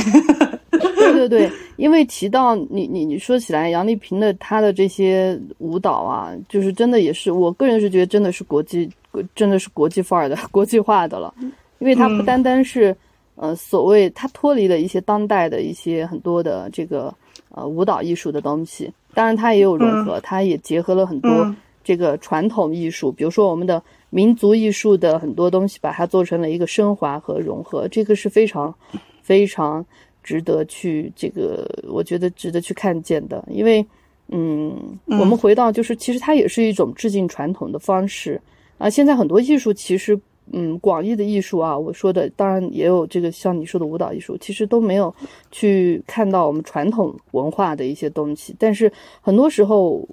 [0.79, 8.89] 对对对， 因为提到你你你说起来杨丽萍的她的这些舞蹈啊，就是真的也是，我个人是觉得真的是国际。
[9.33, 11.33] 真的是国际范儿的、 国际化的了，
[11.79, 12.95] 因为它不单单是，
[13.33, 17.11] 呃，所谓它脱离了一些当代的一些很多的这个
[17.49, 21.51] 呃舞蹈艺术的东西，当然它也有融合，它也结合了很多
[21.83, 28.71] 这个传统艺术，比如说我们的民族艺术的很多东西，把它做成了一个升华和融合，这个是非常
[29.23, 29.83] 非常
[30.27, 33.85] 值得去这个，我觉得值得去看见的，因为
[34.27, 38.41] 嗯，我们回到就是其实它也是一种致敬传统的方式。
[38.77, 40.19] 啊，现在很多艺术其实，
[40.51, 45.15] 嗯，广义的艺术啊，我说的当然也有这个像你说的舞蹈艺术，其实都没有
[45.49, 48.53] 去看到我们传统文化的一些东西。
[48.59, 50.05] 但是很多时候，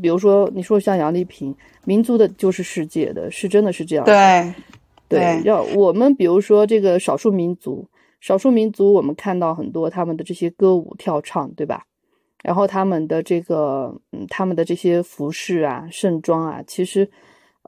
[0.00, 1.54] 比如说你说像杨丽萍，
[1.84, 4.04] 民族的就是世界的，是真的是这样。
[4.06, 4.50] 对，
[5.08, 7.84] 对，要我们比如说这个少数民族，
[8.20, 11.84] 少数民族我们看到很多他们的这些歌舞跳唱，对吧？
[12.42, 17.10] 然后他们的这个，嗯，他们的这些服饰啊、盛装啊，其实。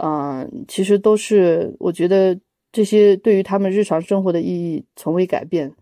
[0.03, 2.39] 嗯，其实都是我觉得
[2.73, 5.75] 这些对于他们日常生活的意义从未改变，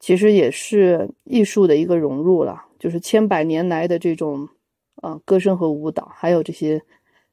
[0.00, 4.48] 其实也是艺术的一个融入了，就是千百年来的这种
[4.96, 6.82] 啊歌声和舞蹈，还有这些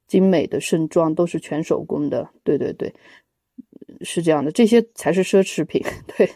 [0.06, 2.94] 精美的盛装都是全手工的，对对对，
[4.02, 5.82] 是这样的，这些才是奢侈品，
[6.15, 6.30] 对，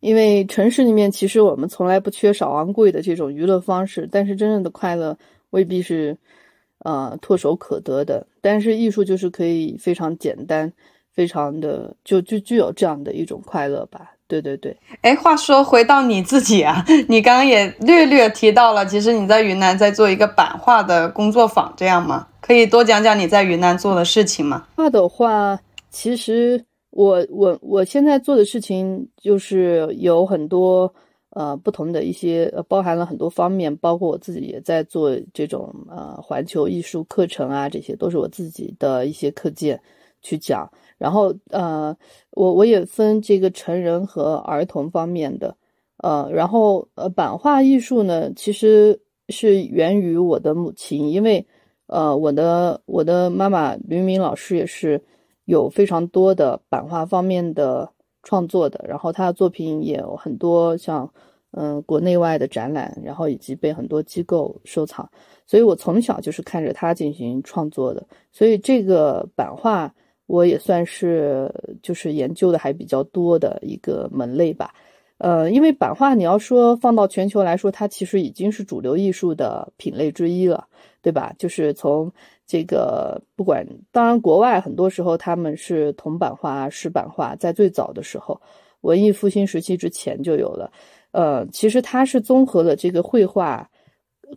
[0.00, 5.16] 因为城市里面其实我们从来不缺少昂贵的这种娱乐方式，但是真正的快乐
[5.50, 6.16] 未必是。
[6.84, 10.72] 呃，唾手可得的，但是艺术就是可以非常简单，
[11.12, 14.12] 非常的就就具有这样的一种快乐吧。
[14.28, 14.78] 对对对。
[15.02, 22.28] 哎，话说回到你自己啊， 你刚刚也略略提到了，其实你在云南在做一个版画的工作坊，这样吗？
[22.40, 24.68] 可以多讲讲你在云南做的事情吗？
[24.76, 25.58] 画的话，
[25.90, 30.92] 其实我我我现在做的事情就是有很多
[31.30, 39.80] 呃不同的一些包含了很多方面，包括我自己也在做这种呃环球艺术课程啊，这些都是我自己的一些课件
[40.22, 40.70] 去讲。
[40.96, 41.96] 然后呃
[42.30, 45.56] 我我也分这个成人和儿童方面的，
[45.98, 51.46] 呃然后呃版画艺术呢，其实是源于我的母亲，因为
[51.86, 55.00] 呃我的我的妈妈吕敏老师也是
[55.48, 57.90] 有非常多的版画方面的。
[58.24, 61.10] 创作的，然后他的作品也有很多，像
[61.52, 65.08] 嗯国内外的展览，然后以及被很多机构收藏，
[65.46, 69.94] 所以我从小就是看着他进行创作的，所以这个版画
[70.26, 74.74] 我也算是就是研究的还比较多的一个门类吧。
[75.18, 80.66] 呃，因为版画你要说放到全球来说，它其实已经是主流艺术的品类之一了，
[81.00, 81.32] 对吧？
[81.38, 82.12] 就是从
[82.48, 88.40] 这个不管，当然国外很多时候他们是铜版画、石版画，在最早的时候，
[88.80, 90.72] 文艺复兴时期之前就有了。
[91.10, 93.68] 呃，其实它是综合了这个绘画、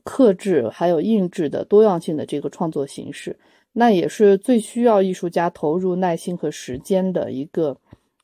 [0.04, 3.40] 刻制还有印制的多样性的这个创作形式，
[3.72, 7.78] 那也是最需要艺术家投入耐心和时间的一个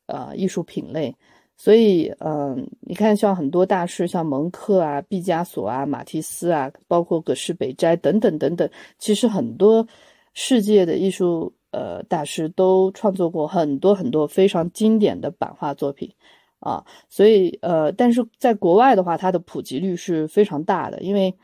[0.08, 1.16] 呃艺术品类。
[1.60, 9.88] 所以，嗯，你看，像很多大师，像蒙克啊、毕加索啊、马蒂斯啊，包括葛饰北斋等等等等，其实很多
[10.36, 16.14] 世界的艺术呃大师都创作过很多很多非常经典的版画作品
[16.60, 16.86] 啊。
[17.10, 21.36] 所以，呃，但是在国外的话，它的普及率是非常大的，因为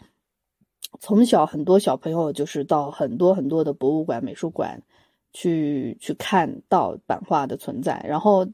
[0.99, 4.83] 从小很多小朋友就是到很多很多的博物馆、美术馆
[5.33, 8.47] 去去看到版画的存在，然后。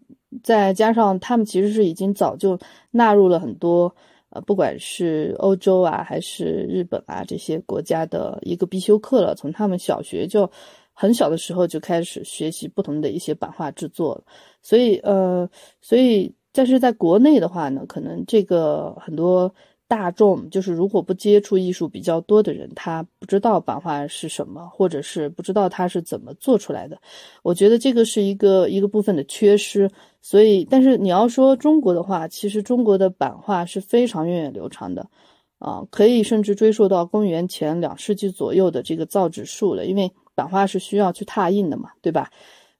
[0.43, 2.57] 再加上他们其实是已经早就
[2.91, 3.93] 纳入了很多，
[4.29, 9.33] 呃，不管是欧洲啊还是日本啊这些国家的一个必修课了。
[9.35, 10.49] 从他们小学就
[10.93, 14.23] 很小的时候就开始学习不同的一些版画制作了。
[14.61, 15.49] 所以，呃，
[15.81, 19.53] 所以但是在国内的话呢，可能这个很多。
[19.89, 26.95] 大众就是如果不接触艺术比较多的人，他不知道版画是什么，或者是不知道它是怎么做出来的。
[27.41, 29.89] 我觉得这个是一个一个部分的缺失。
[30.21, 35.09] 所以，但是你要说中国的话，其实中国的版画是非常源远流长的，
[35.57, 39.85] 啊，可以甚至追溯到公元前两世纪左右的这个造纸术了。
[39.87, 42.29] 因为版画是需要去拓印的嘛，对吧？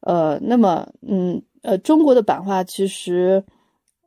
[0.01, 3.43] 呃，那么，嗯，呃，中国的版画其实。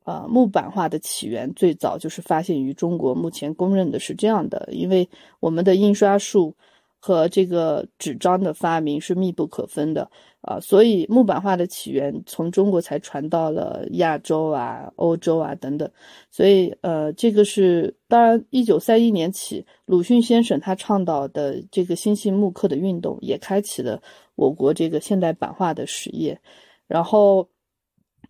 [0.04, 3.14] 呃，木板画的起源最早就是发现于中国。
[3.14, 6.54] 目前公认的是这样的，因为我们的印刷术
[6.98, 10.10] 和这个纸张的发明是密不可分的
[10.40, 15.88] 啊，所以木板画的起源从中国才传到了亚洲啊、欧洲啊等等。
[16.30, 24.02] 所以，呃，这个是当然，一九三一年起，鲁迅先生他倡导的这个新兴木刻的运动，也开启了
[24.34, 26.40] 我国这个现代版画的实业，
[26.88, 27.48] 然后。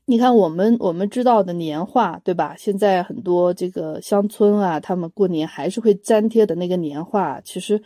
[0.05, 2.57] 你看，我们我们知道的年画，对吧？
[2.59, 7.83] 现在很多这个乡村啊，他们过年还是会粘贴的那个年画，其实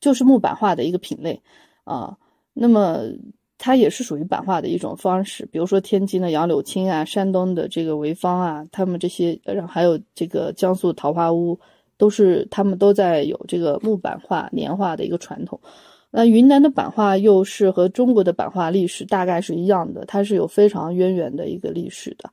[0.00, 1.40] 就是木版画的一个品类
[1.84, 2.18] 啊。
[2.52, 3.02] 那么
[3.56, 5.46] 它也是属于版画的一种方式。
[5.46, 11.60] 比如说天津的杨柳青啊，山东的这个潍坊啊，他们这些，然后还有这个江苏桃花坞，
[11.96, 15.60] 都是他们都在有这个木版画年画的一个传统。
[16.12, 22.30] 那云南的版画又是和中国的版画历史大概是一样的，它是有非常渊源的一个历史的，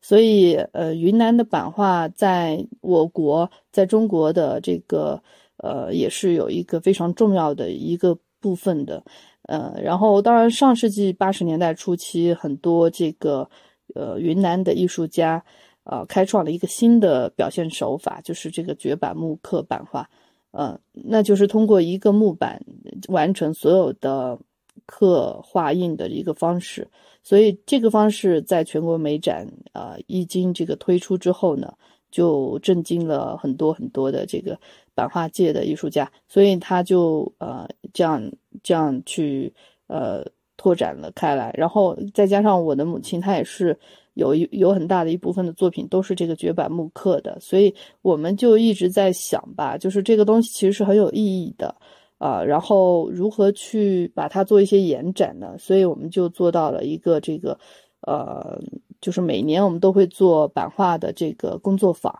[0.00, 5.22] 所以呃，云南的版画在我国在中国的这个
[5.58, 9.04] 呃也是有一个非常重要的一个部分的，
[9.42, 13.48] 呃，然后当然上世纪八十年代初期，很多这个
[13.94, 15.44] 呃云南的艺术家
[15.84, 20.08] 呃开创了一个新的表现手法，就是这个绝版木刻版画。
[20.52, 22.60] 呃，那就是通过一个木板
[23.08, 24.38] 完成所有的
[24.86, 26.88] 刻画印的一个方式，
[27.22, 31.72] 所以这个方式在全国美展啊一经这个推出之后呢，
[32.10, 34.58] 就震惊了很多很多的这个
[34.94, 38.20] 版画界的艺术家，所以他就呃这样
[38.62, 39.52] 这样去
[39.86, 40.24] 呃
[40.56, 43.78] 拓展了开来，然后再加上我的母亲，她也是。
[44.14, 51.74] 有一有很大的一部分的作品都是这个绝版木刻的，所以我们就一直在想吧，就是这个东西其实是很有意义的
[52.18, 55.56] 啊，然后如何去把它做一些延展呢？
[55.58, 57.58] 所以我们就做到了一个这个，
[58.02, 58.60] 呃，
[59.00, 62.12] 就是每年我们都会做版画的这个工作坊，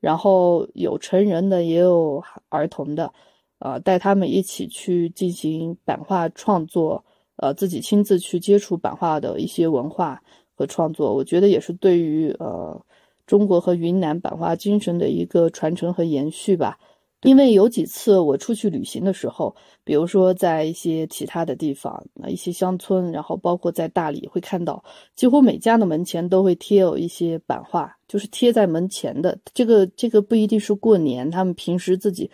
[0.00, 3.12] 然后有成人的也有儿童的，
[3.58, 7.04] 呃，带他们一起去进行版画创作，
[7.36, 10.22] 呃，自己亲自去接触版画的一些文化。
[10.54, 12.80] 和创作，我觉得也是对于呃
[13.26, 16.78] 中国和云南版画精神的一个传承和延续吧。
[17.22, 24.84] 因为有几次我出去旅行的时候，比如说在一些其他的地方，一些乡村，然后包括在大理会看到，
[25.16, 29.38] 几乎每家的门前都会贴有一些版画，就是贴在门前的。
[29.54, 32.30] 这个这个不一定是过年，他们平时自己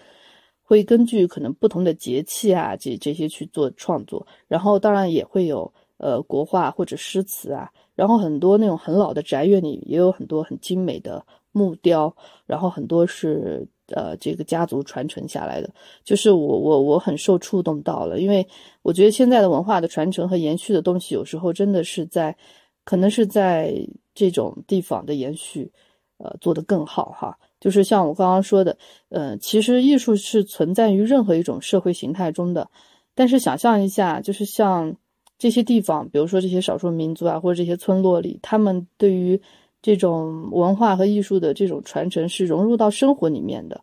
[0.64, 4.26] 会根据可能不同的节气啊，这这些去做创作。
[4.48, 12.12] 然后当然也会有呃国画或者诗词啊，然后很多那种很老的宅院里也有很多很精美的木雕，
[12.46, 13.68] 然后很多是。
[13.92, 15.68] 呃，这个家族传承下来的，
[16.05, 18.46] 就是我我我很受触动到了，因为
[18.82, 22.36] 我觉得现在的文化的传承和延续的东西，有时候真的是在，
[22.84, 23.74] 可能是在
[24.14, 25.72] 这种地方的延续，
[26.18, 27.36] 呃，做得更好哈。
[27.59, 28.78] 就是像我刚刚说的，
[29.09, 32.70] 呃，其实艺术是存在于任何一种社会形态中的，
[33.16, 34.94] 但是想象一下，就是像
[35.41, 39.43] 这些地方，比如说这些少数民族啊，或者这些村落里，他们对于。
[39.82, 43.80] 这种文化和艺术的这种传承是融入到生活里面的，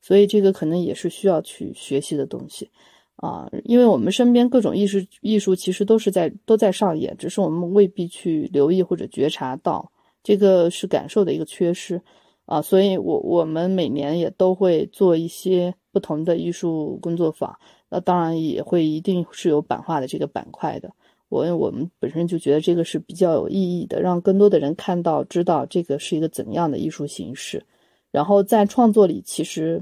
[0.00, 2.70] 所以这个可能也是需要去学习的东西
[3.16, 3.50] 啊。
[3.64, 9.90] 因为我们身边各种艺术艺术其实都是在都在上演，只是我们未必去留意或者觉察到，
[10.22, 12.00] 这个是感受的一个缺失
[12.46, 12.62] 啊。
[12.62, 17.58] 所以我我们每年也都会做一些不同的艺术工作坊，
[17.88, 20.92] 那当然也会一定是有版画的这个板块的。
[21.30, 27.62] 我我们本身就觉得这个是比较有意义的，让更多的人看到、知道这个是一个怎样的艺术形式。
[28.10, 29.80] 然后在创作里，其实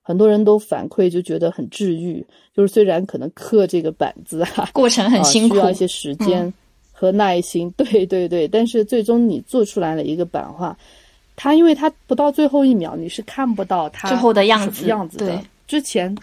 [0.00, 2.26] 很多人都反馈就觉得很治愈。
[2.54, 6.50] 就是虽然可能刻这个板子啊，过程很辛苦，需要一些时间
[6.90, 7.70] 和耐心。
[7.76, 10.74] 对对对，但是最终你做出来了一个版画，
[11.36, 15.38] 它因为它不到最后一秒，你是看不到它最后的样子样子的。
[15.66, 16.16] 之前。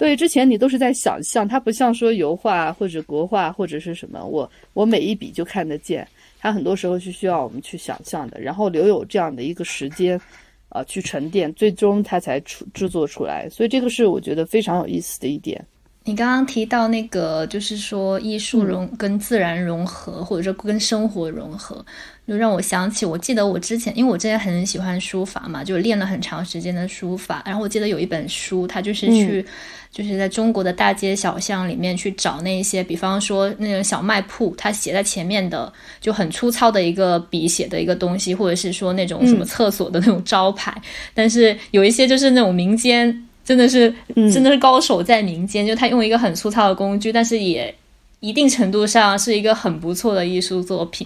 [0.00, 10.18] 对，之前你都是在想象，它不像说油画或者国画或者是什么，我我每一笔就看得见，它很多时候是需要我们去想象的，然后留有这样的一个时间，
[10.70, 15.62] 啊，去沉淀，最终它才出制作出来，所以这个是我觉得非常有意思的一点。
[16.02, 21.84] 你刚刚提到那个，就是说艺术融跟自然融合，或者说跟生活融合，
[22.30, 27.42] 就让我想起，我记得我之前，因为我之前很喜欢书法嘛，就练了很长时间的书法。
[27.44, 29.44] 然后我记得有一本书，它就是去，
[29.90, 40.72] 就是在中国的大街小巷里面去找那些，比方说那种小卖铺，它写在前面的就很粗糙的一个笔写的一个东西，或者是说那种什么厕所的那种招牌，
[41.12, 43.26] 但是有一些就是那种民间。
[43.42, 43.92] 真的是，
[44.32, 45.66] 真的是高手在民间。
[45.66, 47.74] 就他用一个很粗糙的工具，但是也
[48.20, 51.04] 一定程度上是一个很不错的艺术作品。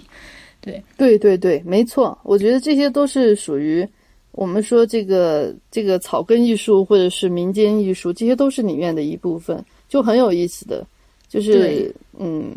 [0.65, 2.17] 对，对，对，对，没错。
[2.23, 3.87] 我觉得这些都是属于
[4.31, 10.85] 我们说这个这个草根艺术或者是民间艺术，这些都是里面的一部分，就很有意思的。
[11.27, 12.53] 就是嗯，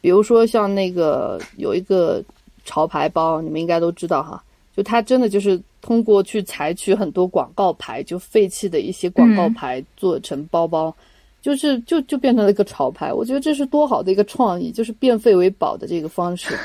[0.00, 2.22] 比如说像那个有一个
[2.64, 4.42] 潮牌包，你们应该都知道哈。
[4.76, 10.94] 就它真的就是通过去采取很多广告牌，就废弃的一些广告牌做成包包，
[11.46, 13.12] 就是就就变成了一个潮牌。
[13.12, 16.56] 我觉得这是多好的一个创意，就是变废为宝的这个方式。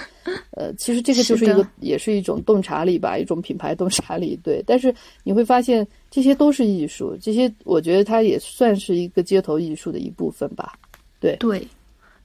[0.58, 4.36] 呃，其实这个就是一个也是一种洞察力吧，一种品牌洞察力。
[4.44, 4.92] 对，但是
[5.24, 10.74] 你会发现这些都是艺术，这些我觉得它也算是一个街头艺术的一部分吧。
[11.20, 11.62] 对对。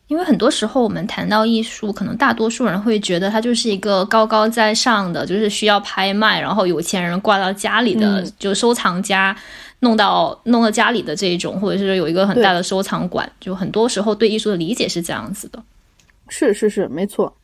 [0.09, 9.37] 因为很多时候我们谈到艺术，可能大多数人会觉得它就是一个高高在上的，就是需要拍卖，然后有钱人挂到家里的，就收藏家
[9.81, 13.29] 弄到弄到家里的这一种，或者是有一个很大的收藏馆。
[13.41, 15.61] 就很多时候对艺术的理解是这样子的。
[16.29, 17.35] 是是是，没错。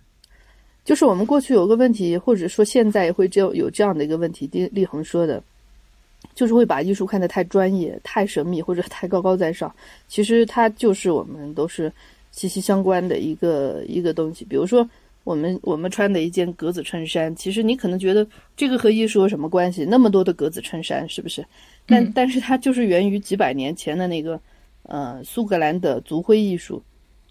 [0.85, 5.43] 就是我们过去有个问题，或者说现在也会就有这样的一个问题，立立恒说的，
[6.33, 9.75] 就是会把艺术看得太专业、太神秘或者太高高在上。
[10.07, 11.93] 其实它就是我们都是。
[12.33, 14.89] 息息相关的一个一个东西，比如说
[15.23, 18.27] 我们我们穿的一件格子衬衫，其实你可能觉得
[18.57, 19.85] 这个和艺术有什么关系？
[19.85, 21.45] 那么多的格子衬衫，是不是？
[21.87, 24.41] 但但是它就是源于几百年前的那个
[24.85, 26.83] 呃苏格兰的族徽艺术。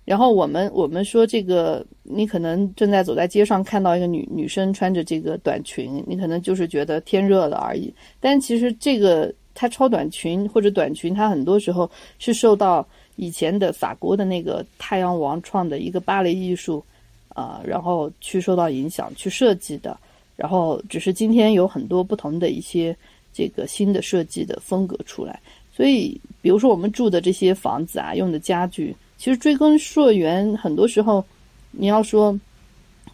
[0.05, 7.93] 然后我们我们说这个，你可能正在走在街上看到一个女女生穿着这个短裙，你可能就是觉得天热了而已。
[8.19, 11.89] 但其实这个它超短裙或者短裙，它很多时候
[12.19, 12.87] 是受到。
[13.21, 16.83] 以前的法国的那个太阳王创的一个芭蕾艺术，
[17.29, 19.95] 啊，然后去受到影响去设计的，
[20.35, 22.97] 然后只是今天有很多不同的一些
[23.31, 25.39] 这个新的设计的风格出来，
[25.71, 31.23] 所以比如说我们住的这些房子啊，用的家具，其实追根溯源，很多时候
[31.69, 32.35] 你要说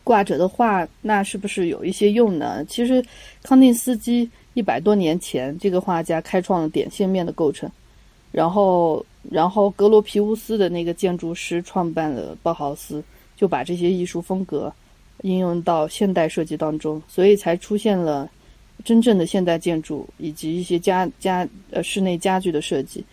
[0.05, 2.63] 挂着的画，那是不是有一些用呢？
[2.63, 3.03] 其实
[3.43, 7.69] 康定斯基一百多年前，这个画家开创了点线面的构成，
[8.31, 9.05] 然后。
[9.29, 13.03] 然后格罗皮乌斯的那个建筑师创办了包豪斯，
[13.35, 14.73] 就把这些艺术风格
[15.23, 18.31] 应用到现代设计当中，所以才出现了
[18.85, 23.03] 真正的现代建筑以及一些家家呃室内家具的设计，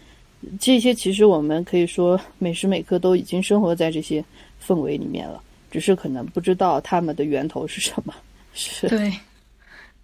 [0.60, 4.24] 这些其实我们可以说每时每刻都已经生活在这些
[4.64, 8.14] 氛围里面了，只是可能不知道他们的源头是什么。
[8.52, 9.12] 是 对，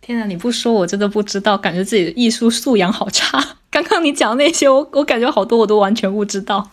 [0.00, 3.58] 天呐，你不说我真的不知道，感觉自己的艺术素养好差。
[3.82, 6.70] 刚刚你讲那些，我我感觉好多我都完全不知道。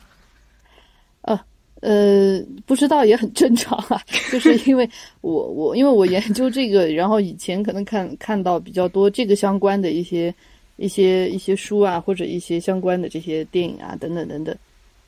[1.22, 1.40] 呃
[1.82, 4.02] 呃，不知道也很正常啊，
[4.32, 4.90] 就是因为
[5.22, 10.34] 我我因为我研究这个，然后以前可能看看到比较多这个相关的一些
[10.78, 14.56] 一些一些书啊，或者一些相关的这些电影啊等等等等。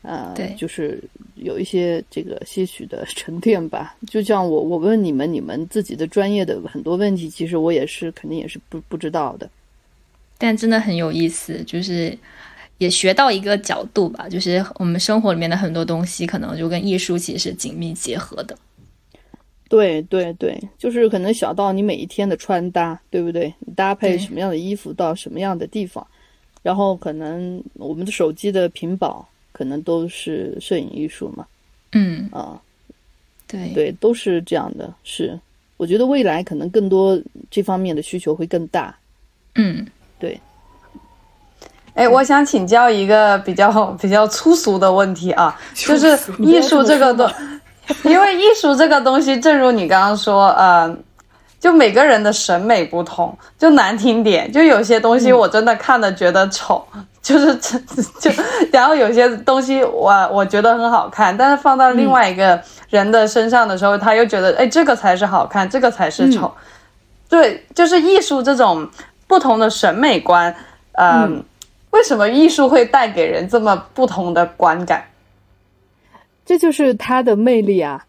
[0.02, 1.04] 啊，对，就是
[1.36, 3.98] 有一些这个些许的沉淀吧。
[4.08, 9.50] 就像我，我问你们，你们自己的专业的很多问题，其实我也是肯定也是不不知道的。
[10.40, 12.18] 但真的很有意思，就是
[12.80, 18.58] 也学到一个角度吧，就是我们生活里面的很多东西，可能就跟艺术其实是紧密结合的。
[19.68, 23.54] 对对对，就是可能小到你每一天的穿搭，对不对？
[23.60, 26.08] 你搭配什么样的衣服到什么样的地方，
[26.64, 29.28] 然后可能我们的手机的屏保。
[29.52, 31.46] 可能都是摄影艺术嘛，
[31.92, 32.62] 嗯啊，
[33.46, 34.94] 对对，都是这样的。
[35.04, 35.38] 是，
[35.76, 37.20] 我觉得未来可能更多
[37.52, 38.98] 这方面的需求会更大。
[39.56, 39.86] 嗯，
[40.20, 40.40] 对。
[41.96, 47.30] 哎，我想请教一个比较 比较粗俗的问题啊， 就是艺术这个东，
[48.04, 50.96] 因为艺术这个东西，正如你刚刚说，呃，
[51.60, 56.86] 就每个人的审美不同，就难听点，就有些东西我真的看的觉得丑。
[57.22, 57.78] 就是这
[58.20, 58.32] 就，
[58.72, 62.60] 然后有些东西我我觉得很好看，但是放到另外一个
[62.90, 66.52] 人的身上的时候，他又觉得哎，这个才是好看，这个才是丑。
[67.28, 68.90] 对，就是艺术这种
[69.30, 70.54] 不同的审美观，
[70.98, 71.42] 嗯，
[71.92, 75.06] 为什么艺术会带给人这么不同的观感？
[76.46, 78.06] 这就是它的魅力啊！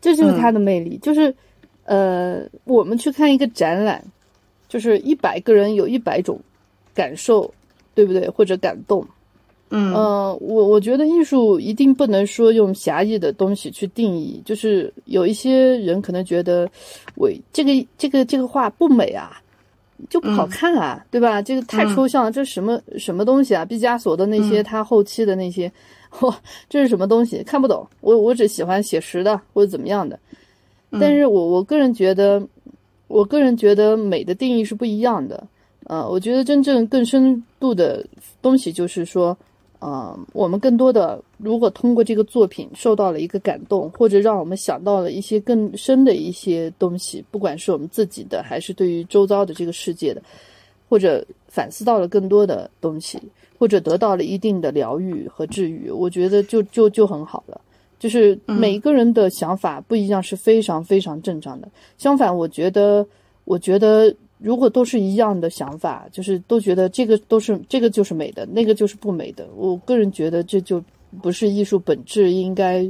[0.00, 1.34] 这就是它的魅力，就是
[1.84, 4.02] 呃，我们去看一个展览，
[4.68, 6.40] 就是一百个人有一百种
[6.94, 7.52] 感受。
[7.94, 8.26] 对不对？
[8.30, 9.06] 或者感动，
[9.68, 16.66] 嗯我我觉得艺术一定不能说用狭义的东西去定义，就是有一些人可能觉得，
[17.16, 19.41] 我这个这个这个画不美啊，
[20.08, 21.40] 就不好看啊，对吧？
[21.40, 23.64] 这个太抽象了，这什么什么东西啊？
[23.64, 25.70] 毕加索的那些，他后期的那些，
[26.20, 27.42] 哇，这是什么东西？
[27.42, 27.86] 看不懂。
[28.00, 30.18] 我我只喜欢写实的或者怎么样的，
[31.00, 32.42] 但是我我个人觉得，
[33.08, 35.46] 我个人觉得美的定义是不一样的。
[35.84, 38.06] 呃，我觉得真正更深度的
[38.40, 39.36] 东西就是说，
[39.82, 50.22] 呃，我们更多的如果通过这个作品受到了一个感动，或者让我们想到了一些更深的一些东西，不管是我们自己的，还是对于周遭的这个世界的，
[50.88, 53.20] 或者反思到了更多的东西，
[53.58, 57.60] 或者得到了一定的疗愈和治愈，我觉得就就就很好了。
[57.98, 61.68] 就是每个人的想法不一样，是非常非常正常的。
[61.98, 63.04] 相反，我觉得，
[63.44, 64.14] 我觉得。
[64.42, 69.46] 如果都是一样的想法，就是都觉得这个都是这个就是美的，那个就是不美的。
[69.54, 70.82] 我个人觉得这就
[71.22, 72.84] 不是艺术本质应该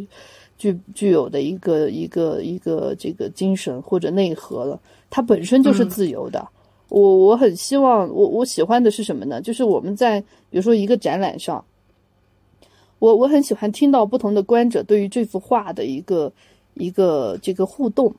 [0.56, 4.80] 具具有的一个一个一个这个精神或者内核了。
[5.10, 6.48] 它本身就是自由的。
[6.88, 9.40] 我我很希望我我喜欢的是什么呢？
[9.40, 11.62] 就是我们在比如说一个展览上，
[12.98, 16.32] 我我很喜欢听到不同的观者对于这幅画的一个
[16.74, 18.14] 一个这个互动。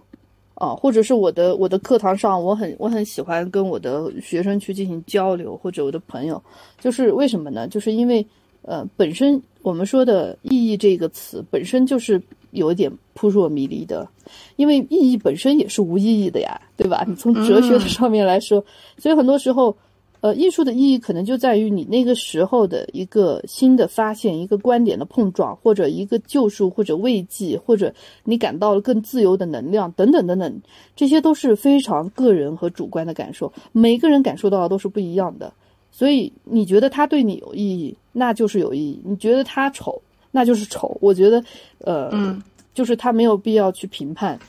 [0.55, 6.41] 啊，或者是我的我的课堂上，我很我很喜欢跟我的学生去进行交流，或者我的朋友，
[6.79, 7.67] 就是为什么呢？
[7.67, 8.25] 就是因为
[8.61, 14.07] 呃，本身我们说的意义这个词本身就是有一点扑朔迷离的，
[14.55, 17.03] 因为意义本身也是无意义的呀，对吧？
[17.07, 18.63] 你从哲学的上面来说，
[18.97, 19.75] 所以很多时候。
[20.23, 27.93] 呃，艺术的意义可能就在于你那个时候的一个新的发现，一个观点的碰撞，或者一个救赎，或者慰藉，或者
[28.23, 30.61] 你感到了更自由的能量，等等等等，
[30.95, 35.51] 这些都是非常个人和主观的感受，每个人感受到的都是不一样的。
[35.91, 40.01] 所以你觉得它对你有意义，那就是有意义；你觉得它丑，
[40.31, 40.97] 那就是丑。
[41.01, 41.43] 我觉得，
[41.79, 42.41] 呃，
[42.73, 44.39] 就是他没有必要去评判。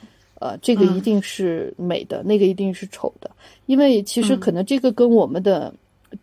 [0.45, 3.31] 呃，这个一定是美的，那个一定是丑的，
[3.65, 5.73] 因为其实可能这个跟我们的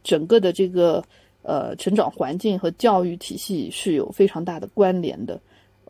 [0.04, 1.04] 整个的这个
[1.42, 5.42] 呃成长环境和教育体系是有非常大的关联的。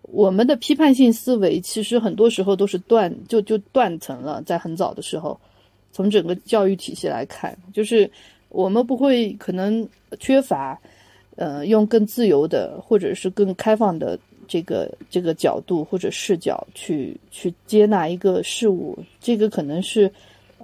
[0.03, 5.37] 我们的批判性思维其实很多时候都是断就就断层了，在很早的时候，
[5.91, 8.09] 从整个教育体系来看，就是
[8.47, 9.85] 我们不会可能
[10.21, 10.79] 缺乏
[11.35, 14.17] 呃用更自由的或者是更开放的。
[14.51, 20.11] 这个这个角度或者视角去去接纳一个事物，这个可能是，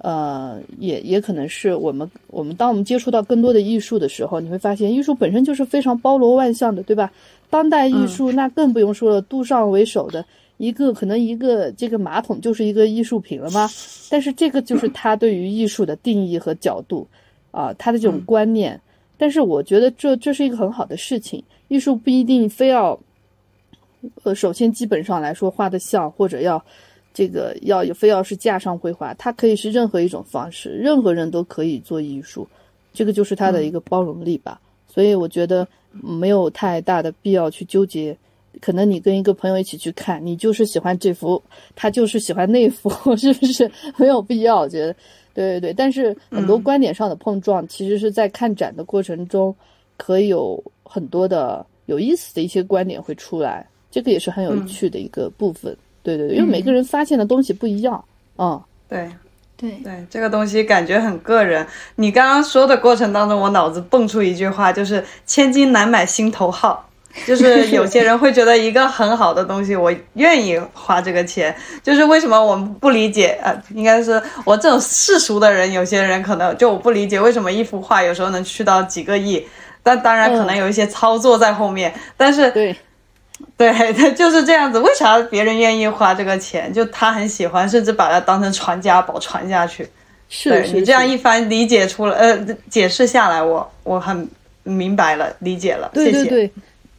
[0.02, 7.10] 呃，也也可能是我们我们当我们接触到更多的艺术的时候，你会发现艺术本身就是非常包罗万象的，对吧？
[7.48, 10.22] 当代艺术那更不用说了，杜尚为首的
[10.58, 13.70] 一个可能一个这个马桶就是一个艺术品了吗？
[14.10, 17.08] 但是这个就是他对于艺术的定义和角度，
[17.52, 18.78] 啊，他的这种观念。
[19.16, 22.96] 但是我觉得这这是一个很好的事情，艺术不一定非要，
[24.22, 26.62] 呃，首先基本上来说画的像或者要
[27.12, 32.46] 这个要非要是架上绘画，它可以是任何一种方式，任何人都可以做艺术，
[32.92, 34.60] 这个就是它的一个包容力吧。
[34.86, 38.16] 所以我觉得没有太大的必要去纠结。
[38.60, 41.40] 可能你跟一个朋友一起去看，你就是喜欢这幅，
[41.76, 44.60] 他就是喜欢那幅， 是不是 没有必要？
[44.60, 44.92] 我觉得，
[45.32, 45.72] 对对对。
[45.72, 49.54] 但是很多观点上的碰撞，其实是在看展的过程中，
[49.96, 55.76] 可以有很多的有意思的一些观点会出来，这个也是很有趣的一个部分。
[56.02, 58.02] 对对对，因为每个人发现的东西不一样。
[58.36, 59.10] 嗯，对
[59.56, 61.66] 对对，这个东西感觉很个人。
[61.96, 66.84] 你刚刚说的过程当中，我脑子蹦出一句话，就是“千金难买心头好”。
[67.26, 71.52] 就是有些人会觉得一个很好的东西，我愿意花这个钱。
[71.82, 73.36] 就是为什么我们不理解？
[73.42, 79.44] 呃，应该是我这种世俗的人，有些人可能就我不理解为什么一幅画有时候能去到几个亿。
[79.82, 81.92] 但当然可能有一些操作在后面。
[82.16, 82.76] 但是
[83.56, 84.78] 对，他就是这样子。
[84.78, 86.72] 为啥别人愿意花这个钱？
[86.72, 89.88] 就他很喜欢，甚至把它当成传家宝传下去。
[90.28, 92.36] 是你这样一番理解出来，呃，
[92.68, 94.28] 解释下来，我我很
[94.62, 95.90] 明白了，理解了。
[95.94, 96.52] 对对对。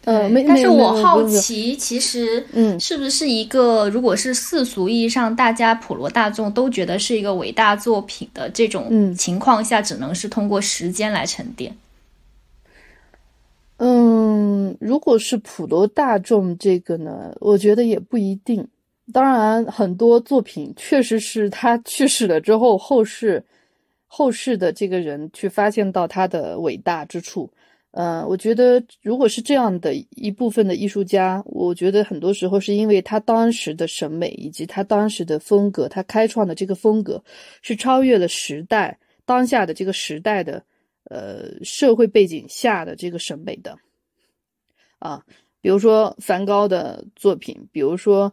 [0.05, 11.71] 呃，但是我好奇，其实，嗯，是不是一个如果是世俗意义上大家普罗大众都觉得是一个伟大作品的这种情况下，只能是通过时间来沉淀？
[11.71, 11.75] 嗯，
[14.89, 18.67] 如果是普罗大众这个呢，我觉得也不一定。
[19.13, 23.45] 当然，很多作品确实是他去世了之后，后世
[24.07, 27.51] 后世的这个人去发现到他的伟大之处。
[27.91, 37.23] 呃，我觉得如果是这样的一部分的艺术家，我觉得很多时候是因为他当时的审美以及他当时的风格，他开创的这个风格
[37.61, 40.63] 是超越了时代当下的这个时代的
[41.05, 43.77] 呃社会背景下的这个审美的
[44.99, 45.23] 啊，
[45.61, 48.31] 比如说梵高的作品，比如说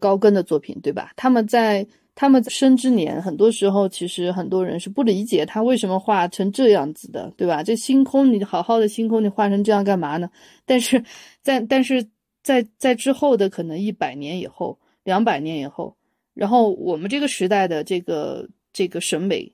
[0.00, 1.12] 高更的作品，对吧？
[1.16, 1.86] 他们在。
[2.16, 7.60] 他们生之年，很多时候其实很多人是不理解他为什么画成这样子的，对吧？
[7.60, 10.30] 这星空，你好好的星空，你画成这样干嘛呢？
[10.64, 11.02] 但是
[11.42, 12.06] 在但是
[12.44, 15.96] 在在之后的可能一百年以后、两百年以后，
[16.34, 19.52] 然后我们这个时代的这个这个审美，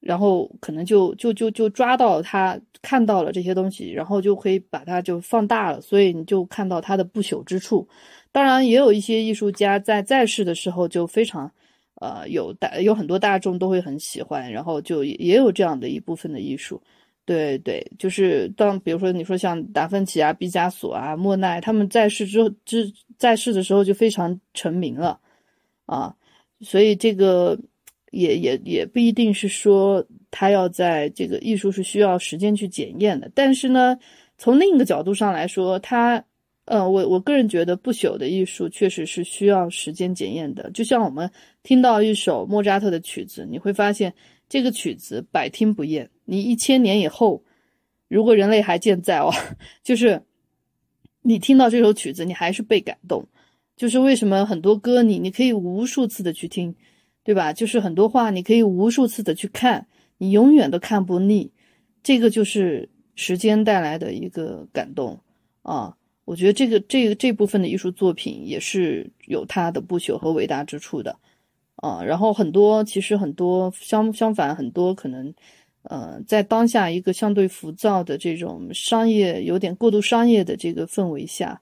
[0.00, 7.88] 然后可能就就就就抓到他看到了这些东西，然后就可以把它就放大了，所以你就看到它的不朽之处。
[8.32, 11.50] 当然，也有一些艺术家在在世的时候就非常。
[12.00, 16.80] 呃，有大有很多大众都会很喜欢，然后就也有这样的一部分的艺术，
[17.26, 25.20] 对对，就是当比如说你说像达芬奇啊、毕加索啊、莫奈他们在世之之在世的时候就非常成名了
[25.84, 26.16] 啊，
[26.62, 27.58] 所以这个
[28.10, 33.98] 也也也不一定是说他要在这个艺术是需要时间去检验的，但是呢，
[34.38, 36.24] 从另一个角度上来说，他。
[36.66, 40.70] 呃，我我个人觉得不朽的艺术确实是需要时间检验的。
[40.70, 41.28] 就像我们
[41.64, 44.14] 听到一首莫扎特的曲子，你会发现
[44.48, 46.08] 这个曲子百听不厌。
[46.26, 47.42] 你一千年以后，
[48.06, 49.32] 如果人类还健在哦，
[49.82, 50.22] 就是
[51.22, 53.26] 你听到这首曲子，你还是被感动。
[53.76, 56.72] 就是为什么很多歌你你可以无数次的去听，
[57.22, 57.52] 对吧？
[57.52, 59.86] 就是很多话你可以无数次的去看，
[60.18, 61.52] 你永远都看不腻。
[62.02, 65.20] 这个就是时间带来的一个感动
[65.62, 65.96] 啊。
[66.24, 71.16] 我觉得这个这个这部分的艺术作品也是有它的不朽和伟大之处的，
[71.76, 75.34] 啊，然后很多其实很多相相反很多可能，
[75.82, 81.60] 呃，在当下一个相对浮躁的这种商业有点过度商业的这个氛围下，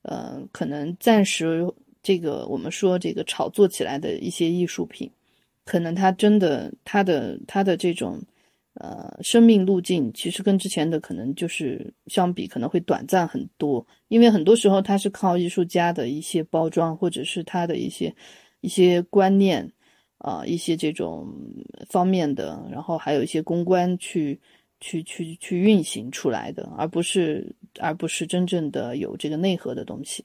[0.00, 1.70] 呃，可能暂时
[2.06, 5.10] 这个我们说这个炒作起来的一些艺术品，
[5.64, 8.22] 可能它真的它的它的这种。
[8.78, 13.86] 呃，生命路径其实跟之前的可能就是相比，可能会短暂很多。
[14.08, 18.14] 因为很多时候它是靠艺术家的一些包装，或者是他的一些
[18.60, 19.72] 一些观念
[20.18, 21.26] 啊，一些这种
[21.88, 24.38] 方面的，然后还有一些公关去
[24.78, 30.22] 去去去运行出来的，而不是而不是真正的有这个内核的东西。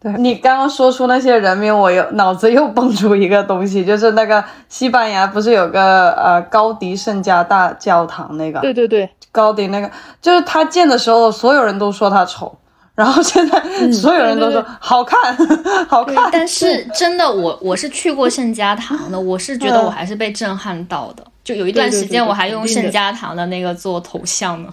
[0.00, 8.60] 对你刚刚说出那些人名，我又脑子又蹦出一个东西，就是那个西班牙不是有个呃高迪圣家大教堂那个？
[8.60, 9.90] 对对对，高迪那个，
[10.22, 12.56] 就是他建的时候，所有人都说他丑，
[12.94, 15.36] 然后现在所有人都说好看，
[15.86, 16.30] 好看。
[16.32, 21.22] 但是真的，我我是去过圣家堂的，我是觉得我还是被震撼到的。
[21.44, 24.72] 就有一段时间，我还用圣家堂的那个做头像呢。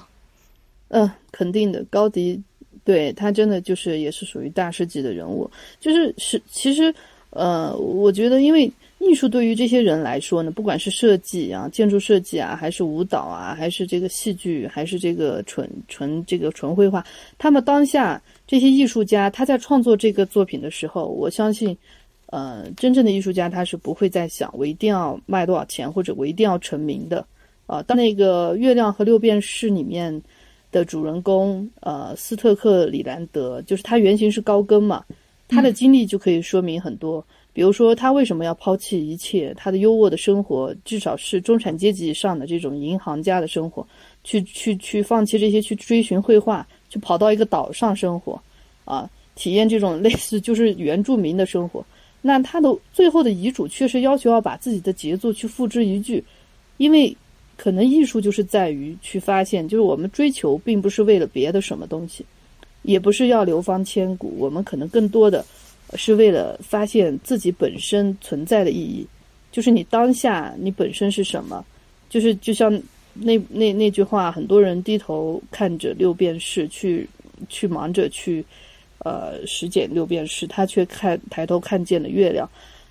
[0.89, 2.41] 嗯，肯定的，高迪。
[2.87, 6.93] 对他真的就是也是属于大师级的人物，就是是其实
[7.31, 17.05] 呃，我觉得因为艺术对于这些人来说呢，不管是设计啊、建筑设计啊，还是舞蹈啊，还是这个戏剧，还是这个纯纯这个纯绘画，
[17.37, 21.77] 他们当下这些艺术家他在创作这个作品的时候，我相信，
[22.27, 27.27] 呃，真正的艺术家他是不会再想我一定要卖多少钱，或者我一定要成名的
[27.65, 27.83] 啊。
[27.83, 30.21] 当那个《月亮和六便士》里面。
[30.77, 35.03] 的主人公，呃，斯特克里兰德，就是他原型是高更嘛，
[35.47, 37.25] 他的经历就可以说明很多。
[37.51, 43.85] 比如说，他为什么要抛弃一切，他的优渥的生活，至少是中产阶级以上的这种银行家的生活，
[44.23, 48.39] 去去去放弃这些，去追寻绘画，去跑到一个岛上生活，
[48.85, 51.83] 啊，体验这种类似就是原住民的生活。
[52.21, 56.23] 那他的最后的遗嘱确实要求要把自己的杰作去付之一炬，
[56.77, 57.17] 因为。
[57.57, 62.23] 可能艺术就是在于去发现，就是我们追求并不是为了别的什么东西，
[62.83, 65.43] 也不是要流芳千古，我们可能更多的
[65.95, 69.07] 是为了发现自己本身存在的意义，
[69.51, 71.65] 就是你当下你本身是什么，
[72.09, 72.71] 就是就像
[73.15, 77.09] 那那 那句话，很多人低头看着六便士，去
[77.49, 78.45] 去忙着去
[78.99, 82.47] 呃实践六便士，他却看抬头看见了月亮，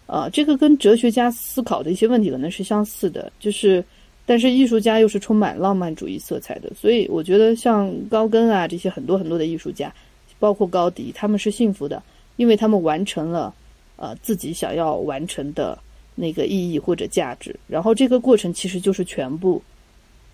[0.06, 3.84] 啊，这个跟哲学家思考的一些问题可能是相似的，就是。
[4.28, 9.94] 但是艺术家又是充满浪漫主义色彩的，所以我觉得像高更啊这些很多很多的艺术家，
[10.40, 12.02] 包括高迪，他们是幸福的，
[12.34, 13.54] 因为他们完成了，
[13.94, 15.78] 呃自己想要完成的
[16.16, 17.54] 那个意义或者价值。
[17.68, 19.62] 然后这个过程其实就是全部，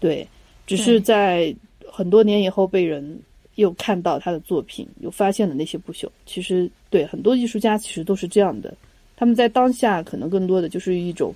[0.01, 0.26] 对，
[0.66, 1.55] 只是在
[1.86, 3.20] 很多年以后被人
[3.57, 6.09] 又看到他的作品，又发现了那些不朽。
[6.24, 8.74] 其实对很多艺术家其实都是这样的，
[9.16, 11.34] 他们在当下可能更多的就是一种，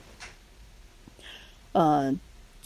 [1.73, 2.15] 呃。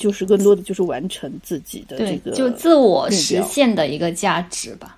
[0.00, 4.96] 就是更多的就是完成自己的这个，就自我实现的一个价值吧。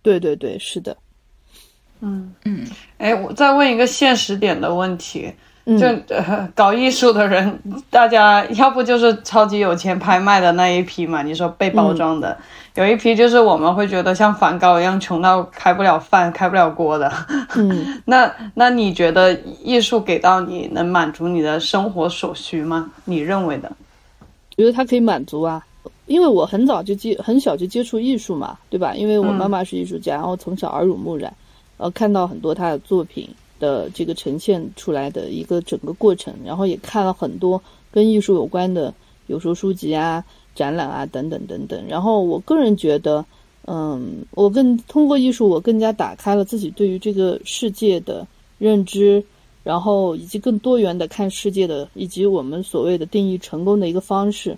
[0.00, 0.96] 对对对，是的。
[2.00, 2.66] 嗯嗯，
[2.96, 5.30] 哎，我再问一个现实点的问题，
[5.66, 5.86] 就
[6.54, 7.58] 搞艺术的人，
[7.90, 11.22] 大家要不就是超级有钱拍卖的那一批嘛？
[11.22, 12.36] 你说被包装的，
[12.76, 17.10] 有一批就是我们会觉得像梵高一样穷到开不了饭、开不了锅的。
[17.56, 22.90] 嗯， 那那你觉得艺术给到你能满足你的生活所需吗？
[23.04, 23.70] 你认为的？
[24.56, 25.64] 觉得它可以满足啊，
[26.06, 28.94] 因为我很早就接很小就接触艺术嘛，对吧？
[28.94, 31.34] 因为我妈妈是艺术家，然后从小耳濡目染，
[31.76, 33.28] 呃，看到很多他的作品
[33.58, 38.94] 的这个呈现出来的一个整个过程，然后也看了很多跟艺术有关的
[39.26, 40.24] 有时候书籍啊、
[40.54, 41.84] 展览啊等等等等。
[41.88, 43.24] 然后我个人觉得，
[43.66, 48.26] 嗯，我更通过艺术，我更加打开了自己对于这个世界的
[48.58, 49.24] 认知。
[49.64, 54.56] 然后以及更多元的看世界的，以及我们所谓的定义成功的一个方式，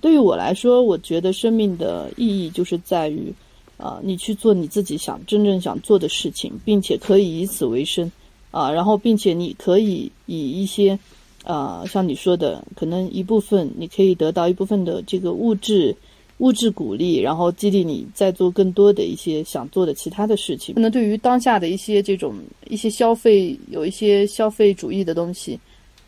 [0.00, 3.34] 对于我来说，我觉得生命的意义就是在于，
[3.76, 8.10] 啊，你去做你自己想真正想做的事情，并且可以以此为生，
[8.50, 10.98] 啊，然后并且你可以以一些，
[11.44, 15.96] 啊，像你说的，可能一部分你可以得到一部分的这个物质。
[16.38, 20.74] 物质鼓励，然后激励你再做更多的一些想做的其他的事情。
[20.74, 22.34] 可能对于当下的一些这种
[22.68, 25.58] 一些消费，有一些消费主义的东西，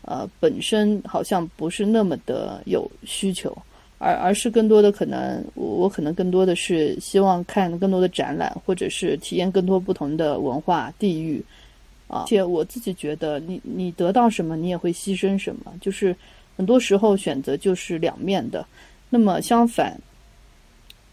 [0.01, 3.57] 呃，本身好像不是那么的有需求，
[3.99, 11.41] 而而是更多的可能，我我可能更多的是希望看更多的展览，或者是体验更多不同的文化地域，
[12.09, 16.13] 啊，且我自己觉得，你你得到什么，你也会牺牲什么，就是
[16.57, 18.65] 很多时候选择就是两面的。
[19.09, 19.97] 那么相反。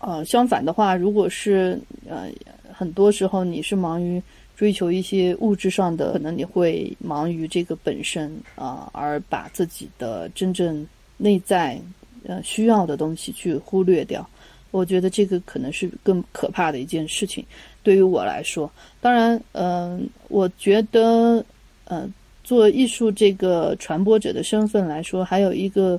[0.07, 2.29] 呃，相反的话，如果是呃，
[2.71, 4.23] 很多时候你是忙于
[4.55, 10.87] 追求一些物质上的，可能你会忙于这个本身啊，而把自己的真正
[11.17, 11.81] 内在
[12.27, 14.29] 呃需要的东西去忽略掉。
[14.73, 17.43] 我觉得这个可能是更可怕的一件事情。
[17.83, 21.43] 对于我来说，当然，嗯，我觉得，
[21.87, 22.07] 呃，
[22.43, 25.99] 做艺术这个传播者的身份来说，还有一个。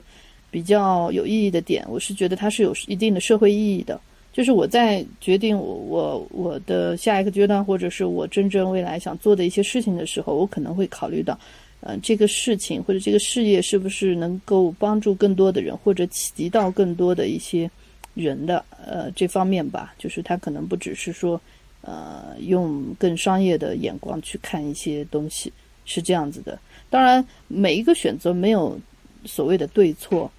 [0.56, 4.00] 比较有意义的点，我是觉得它是有一定的社会意义的。
[4.32, 11.38] 就是我在决定我我我的下一个阶段，或者是我真正未来想做的一些事情的时候，我可能会考虑到，
[11.82, 17.70] 嗯，这个事情或者这个事业是不是能够帮助更多的人，或者启迪到更多的一些
[18.14, 19.94] 人的呃这方面吧。
[20.00, 21.42] 就是它可能不只是说，
[21.82, 25.52] 呃，用更商业的眼光去看一些东西，
[25.84, 26.58] 是这样子的。
[26.90, 28.80] 当然，每一个选择没有
[29.26, 30.32] 所谓的对错。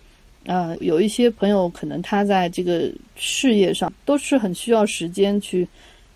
[0.46, 5.66] 啊，有一些朋友可能他在这个事业上都是很需要时间去，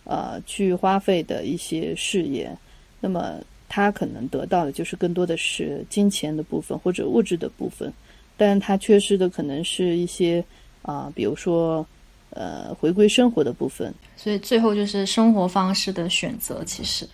[0.05, 2.57] 呃，去花费的一些事业，
[3.01, 3.35] 那么
[3.69, 7.93] 他可能得到的就是更多的是金钱的部分或者物质的部分，
[8.37, 10.45] 但他缺失的可能是一些
[10.83, 11.85] 啊，比如说
[12.31, 13.93] 呃回归生活的部分。
[14.17, 17.05] 所以最后就是生活方式的选择，其实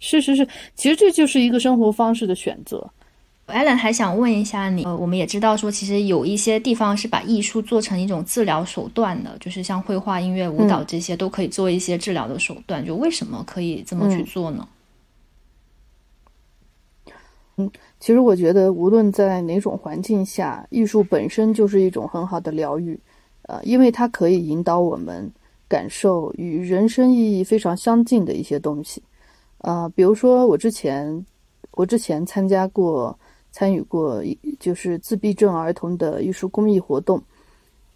[0.00, 2.84] 是是是，其实这就是一个生活方式的选择。
[3.46, 12.84] Allen 还想问一下你，呃，我们也知道说，其实有一些地方是把艺术做成一种治疗手段的，就是像绘画、音乐、舞蹈这些都可以做一些治疗的手段。
[12.84, 14.68] 就为什么可以这么去做呢？
[17.56, 17.70] 嗯，
[18.00, 22.98] 其实我觉得，无论在哪种环境下，艺术本身就是一种很好的疗愈，
[23.42, 25.30] 呃，因为它可以引导我们
[25.68, 29.00] 感受与人生意义非常相近的一些东西。
[29.58, 31.24] 呃，比如说我之前，
[31.70, 33.16] 我之前参加过。
[33.56, 34.22] 参与过
[34.60, 37.18] 就是自闭症儿童的艺术公益活动，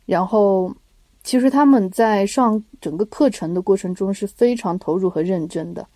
[0.06, 0.74] 然后
[1.22, 5.86] 其实他们在上整个课程的过程中是非常投入和认真的，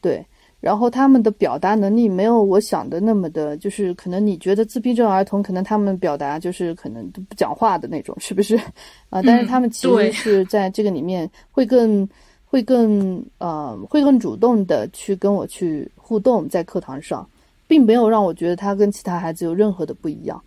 [0.00, 0.26] 对，
[0.58, 8.56] 然后他们的表达能力没有我想的那么的，就是可能你觉得自闭症儿童可能他们表达就是可能都不讲话的那种，是不是
[9.08, 9.22] 啊？
[9.22, 12.08] 但是他们其实是在这个里面会更
[12.44, 17.24] 会更呃会更主动的去跟我去互动，在课堂上。
[17.72, 20.38] 并没有让我觉得他跟其他孩子有任何的不一样，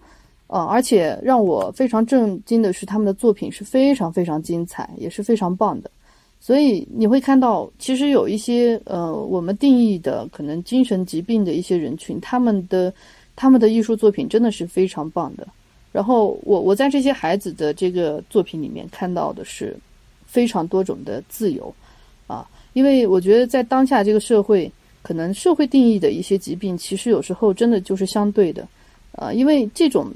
[0.45, 5.89] 呃，而且让我非常震惊的是，他们的作品是非常非常精彩，也是非常棒的。
[6.39, 12.93] 所以你会看到，其实有一些呃，我们定义的可能精神疾病的一些人群，他们的
[13.35, 15.47] 他们的艺术作品真的是非常棒的。
[15.91, 19.75] 然后我我在这些孩子的这个作品里面看到的是
[20.27, 21.73] 非常多种的自由
[22.27, 24.71] 啊，因为我觉得在当下这个社会。
[25.05, 28.67] 可能社会定义的一些疾病，其实有时候真的就是相对的，
[29.11, 30.11] 呃，因为这种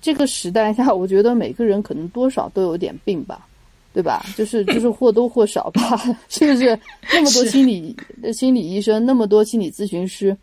[0.00, 3.48] 这个时代下，我觉得每个人可能多少都有点病吧，
[3.92, 4.24] 对吧？
[4.36, 5.98] 就是就是或多或少吧，
[6.30, 6.78] 是不是？
[7.12, 7.96] 那么多心理
[8.32, 10.36] 心理医生，那么多心理咨询师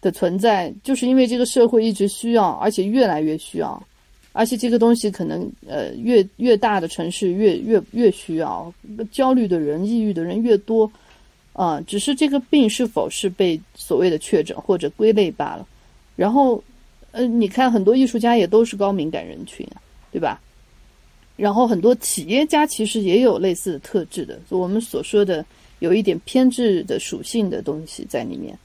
[0.00, 3.78] 的存在，就是因为这个社会一直需要，而且越来越需要，
[4.32, 8.72] 而且这个东西可能呃越越大的城市越越越需要，
[9.12, 10.90] 焦虑的人、抑郁的人越多。
[11.54, 15.64] 啊，只是这个病是否是被所谓的确诊或者归类罢了。
[16.16, 16.62] 然后，
[17.12, 19.64] 呃，你看很多艺术家也都是高敏感人群，
[20.10, 20.40] 对吧？
[21.36, 25.46] 然后很多企业家其实也有类似的特质的，我们所说的
[25.78, 28.58] 有一点偏执的属性的东西在里面。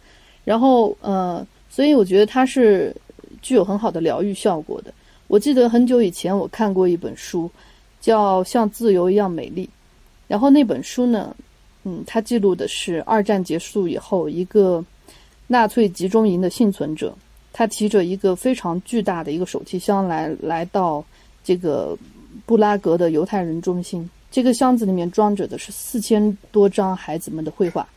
[0.43, 2.95] 然后，呃，所以我觉得它是
[3.39, 4.91] 具有很好的疗愈效果的。
[5.27, 7.47] 我记得很久以前我看过一本书，
[8.01, 9.65] 叫《像自由一样美丽》，
[10.27, 11.35] 然后那本书呢。
[11.89, 14.83] 嗯，他记录的是二战结束以后，一个
[15.47, 17.11] 纳粹集中营的幸存者，
[17.51, 21.03] 他提着一个非常巨大的一个手提箱来来到
[21.43, 21.97] 这个
[22.45, 24.07] 布拉格的犹太人中心。
[24.29, 27.87] 这个箱子里面装着的是四千多张孩子们的绘画，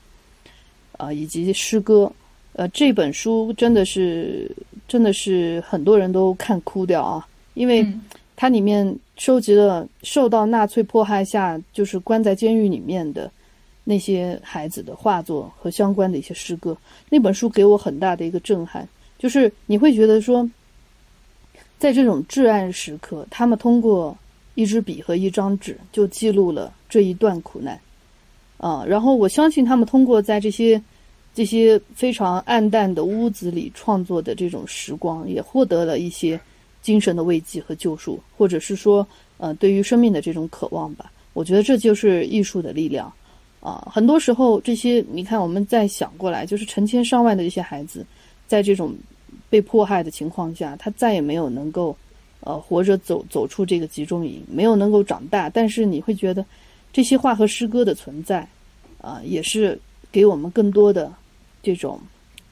[0.97, 2.11] 啊，以及诗歌。
[2.55, 4.51] 呃，这本书真的是
[4.89, 7.87] 真的是很多人都看哭掉啊，因为
[8.37, 13.31] 它里面收集了受到纳粹迫害下就是关在监狱里面的。
[13.85, 16.77] 那些孩子的画作和相关的一些诗歌，
[17.11, 20.49] 那本书给我很大的一个震撼，就是你会觉得说，
[21.79, 24.17] 在这种至暗时刻，他们通过
[24.55, 27.81] 一支笔和一张纸就记录了这一段苦难，
[28.59, 30.81] 啊，然后我相信他们通过在这些
[31.35, 36.39] 这些非常暗淡的屋子里创作的这种时光，也获得了一些
[36.83, 39.05] 精神的慰藉和救赎，或者是说，
[39.39, 41.11] 呃，对于生命的这种渴望吧。
[41.33, 43.13] 我觉得这就是艺术的力量。
[43.63, 48.05] 啊，很多时候这些，你看，我们再想过来，就是成千上万的这些孩子，
[48.49, 48.93] 在这种
[49.49, 51.97] 被迫害的情况下，他再也没有能够，
[52.41, 55.49] 呃，活着走走出这个集中营，没有能够长大。
[55.49, 56.45] 但是你会觉得，
[56.93, 58.45] 这些画和诗歌的存在，
[59.01, 59.79] 啊，也是
[60.11, 61.15] 给我们更多的
[61.63, 62.01] 这种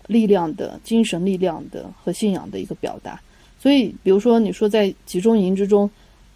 [0.06, 3.20] 力量的精神力量的和信仰的一个表达。
[3.58, 5.90] 所以，比如说你说在集中营之中，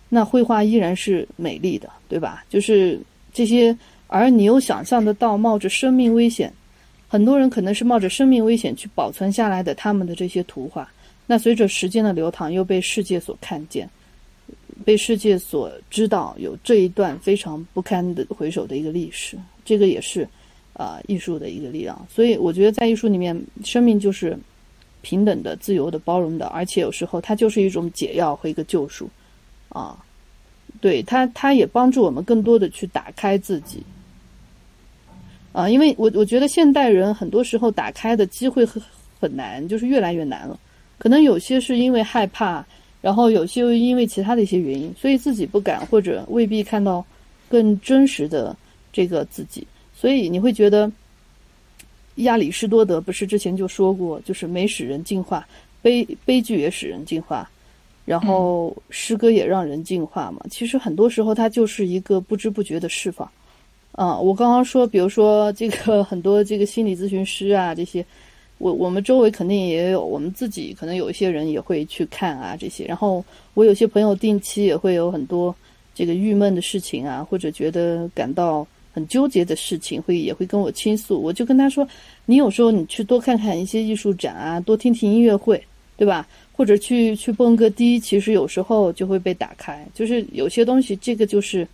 [0.09, 2.45] 那绘画依然是美丽的，对吧？
[2.51, 3.01] 就是
[3.33, 3.77] 这些。
[4.07, 6.53] 而你又想象得到，冒着生命危险，
[7.09, 10.89] 很多人可能是冒着生命危险去保存下来的他们的这些图画，
[11.27, 13.89] 那随着时间的流淌，又被世界所看见，
[14.85, 20.29] 被世界所知道有这一段非常不堪的回首的一个历史，这个也是，
[20.75, 22.07] 啊，艺术的一个力量。
[22.11, 24.39] 所以我觉得在艺术里面，生命就是
[25.03, 29.09] 平等的、自由的、包容的，而且有时候它就是一种解药和一个救赎，
[29.69, 29.97] 啊，
[30.85, 33.83] 对它，它也帮助我们更多的去打开自己。
[35.51, 38.83] 啊，因为我我觉得现代人很多时候打开的机会很
[39.19, 40.61] 很难，就是越来越难了。
[40.99, 42.63] 可能有些是因为害怕，
[43.01, 47.03] 然后有些又因为其他的一些原因，所以自己不敢或者未必看到
[47.49, 48.55] 更真实的
[48.93, 49.67] 这个自己。
[49.95, 50.93] 所以你会觉得
[52.17, 55.49] 亚里士多德不是之前就说过，就是美使人进化，
[55.81, 57.51] 悲悲剧也使人进化。
[58.05, 60.41] 然后诗歌也让人净化嘛。
[60.51, 63.29] 其实很多时候它就是一个不知不觉的释放。
[63.93, 68.05] 啊，我刚刚说，比如说这个 很多这个心理咨询师啊，这些，
[68.59, 72.85] 我我们周围肯定也有，我们自己可能有一些人也会去看啊这些。
[72.87, 73.25] 然后
[73.55, 75.55] 我有些朋友定期也会有很多
[75.95, 81.23] 这个郁闷的事情啊，或者觉得感到很纠结的事情，会也会跟我倾诉。
[81.23, 81.87] 我就跟他说，
[82.27, 85.65] 你有时候你去多看看一些艺术展啊，多听听音乐会，
[85.97, 86.27] 对吧？
[86.55, 89.87] 或者去去蹦个迪，其实有时候就会被打开。
[89.93, 91.69] 就是有些东西，这个就是，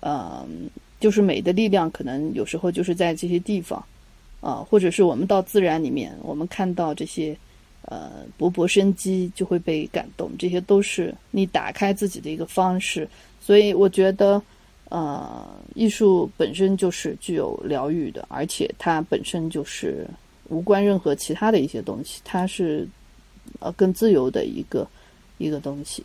[0.00, 0.68] 嗯。
[1.00, 3.84] 就是美的力量，可能有时候就是在这些地方，
[4.40, 7.36] 啊，或者是我们到自然里面，我们看到这些，
[7.82, 10.30] 呃，勃勃生机，就会被感动。
[10.38, 13.06] 这些都是你打开自己的一个方式。
[13.38, 14.40] 所以我觉得，
[14.88, 20.06] 呃，艺术本身就是具有疗愈的，而且它本身就是
[20.48, 22.88] 无关任何其他的一些东西，它是，
[23.60, 24.86] 呃，更自由的一个
[25.38, 26.04] 一个东西。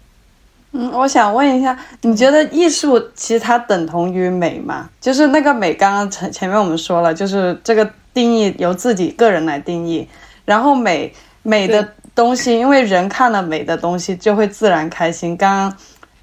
[0.71, 4.87] 嗯，我想问一下，你觉得艺术其实它等同于美吗？
[5.01, 10.07] 就是那个美，刚刚前前面我们说了，就是这个定义由自己个人来定义。
[10.45, 11.11] 然后美
[11.41, 15.35] 美的东西，因为人看了美的东西就会自然开心。
[15.35, 15.75] 刚刚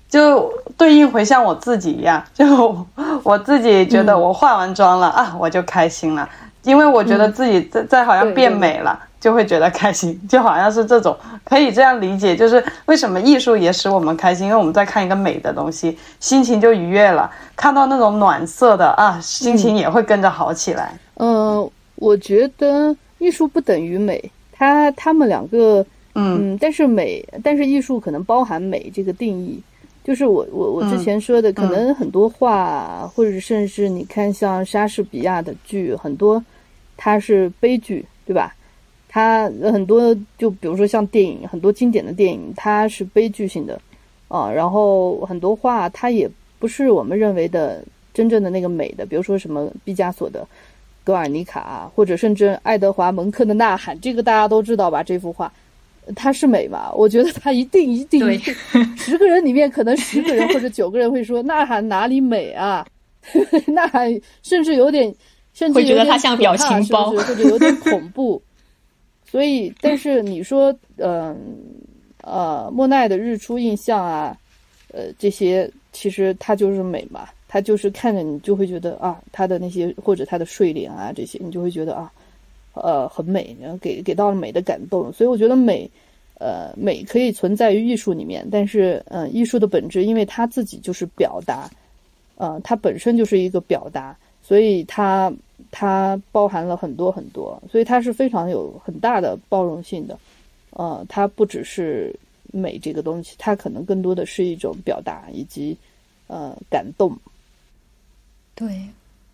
[0.08, 2.86] 就对应回像我自己一样，就
[3.24, 6.28] 我自己觉得我化完妆了啊，我就开心了，
[6.62, 8.96] 因为我觉得自己在在好像变美了。
[9.26, 17.28] 就会觉得开心， 就好像是这种，可以这样理解，就是为什么艺术也使我们开心，因为我们在看一个美的东西，心情就愉悦了。
[17.56, 20.96] 看到那种暖色的啊，心情也会跟着好起来。
[21.14, 29.60] 嗯，我觉得艺术不等于美，它它们两个，嗯，但是美，但是艺术可能包含美这个定义，
[30.04, 36.40] 就是我我我之前说的，可能很多画，或者甚至你看像莎士比亚的剧，很多
[36.96, 38.54] 它是悲剧，对吧？
[39.16, 43.80] 它很多，就比如说像电影，很多经典的电影，它是悲剧性的，
[44.28, 50.40] 啊，然后很多画它也不是我们认为的真正的那个美的，比如说什么毕加索的
[51.02, 55.02] 《格尔尼卡》，或者甚至爱德华蒙克的《呐喊》，这个大家都知道吧？
[55.02, 55.50] 这幅画
[56.14, 56.92] 它是美吧？
[56.94, 58.54] 我觉得它一定一定一定，
[58.98, 62.86] 十个人里面可能十个人或者九个人会说《呐喊》哪里美啊？
[63.72, 64.12] 《呐喊》
[64.42, 65.14] 甚至有点，
[65.54, 68.42] 甚至会觉得它像表情包，或者有点恐怖。
[69.36, 71.36] 所以，但是你说，嗯，
[72.22, 74.34] 呃，莫奈的日出印象啊，
[74.94, 82.10] 呃，这些其实它就是美嘛，它就是看着你就会觉得啊，它的那些或者它的睡莲啊这些，你就会觉得啊，
[82.72, 85.12] 呃，很美，然后给给到了美的感动。
[85.12, 85.86] 所以我觉得美，
[86.38, 91.70] 呃，美可以存在于艺术里面，但是，嗯，艺术的本质，因为它自己就是表达，
[92.36, 95.30] 呃，它本身就是一个表达，所以它。
[95.78, 100.18] 它包含了很多很多，所以它是非常有很大的包容性的。
[100.70, 102.18] 呃，它不只是
[102.50, 105.76] 美这个东西，它可能更多的是一种表达以及
[106.28, 107.14] 呃感动。
[108.54, 108.88] 对，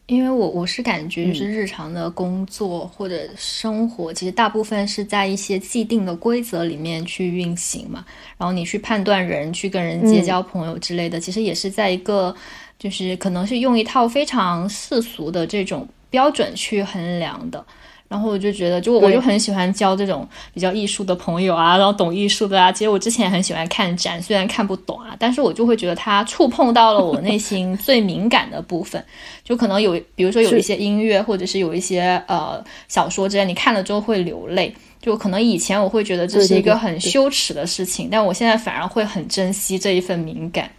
[0.07, 8.05] 因为我我是感觉就是日常的工作或者生活，其实大部分是在一些既定的规则里面去运行嘛。
[8.37, 12.35] 然后你去判断人，去跟人结交朋友之类的，其实也是在一个
[12.81, 15.87] 就是可能是用一套非常世俗的这种。
[16.13, 17.65] 标准去衡量的，
[18.07, 22.71] 然后我就觉得，就我就很喜欢交这种比较艺术的朋友啊，然后懂艺术的啊。
[22.71, 29.03] 其实我之前很喜欢看展，虽然看不懂啊，但是我就会觉得它触碰到了我内心最敏感的部分。
[29.43, 34.75] 就可能有，比如说有一些音乐，或者是有一些呃小说之类，你看了之后会流泪。
[35.01, 40.71] 就可能以前我会觉得这是一个很羞耻的事情，但我现在反而会很珍惜这一份敏感。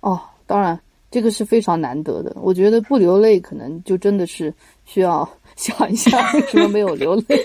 [0.00, 0.78] 哦，当然。
[1.16, 4.52] 这个是非常难得的，我觉得不流泪可能就真的是
[4.84, 7.42] 需要 想一下为什么没有流泪。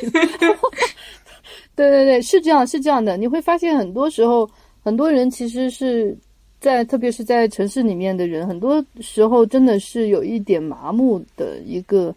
[1.73, 4.49] 对对对，是这样是这样的，你会发现很多时候
[4.83, 6.13] 很多人其实是
[6.59, 12.13] 在，特别是在城市里面的人，很多时候真的是有一点麻木的一个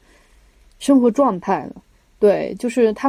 [0.80, 1.76] 生活状态了。
[2.18, 3.08] 对，就是他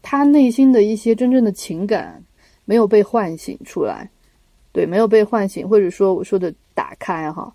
[0.00, 2.18] 他内心的一些真正的情感
[2.64, 4.08] 没有被唤醒出来，
[4.72, 7.52] 对，没有被唤醒，或者说我说的打开哈。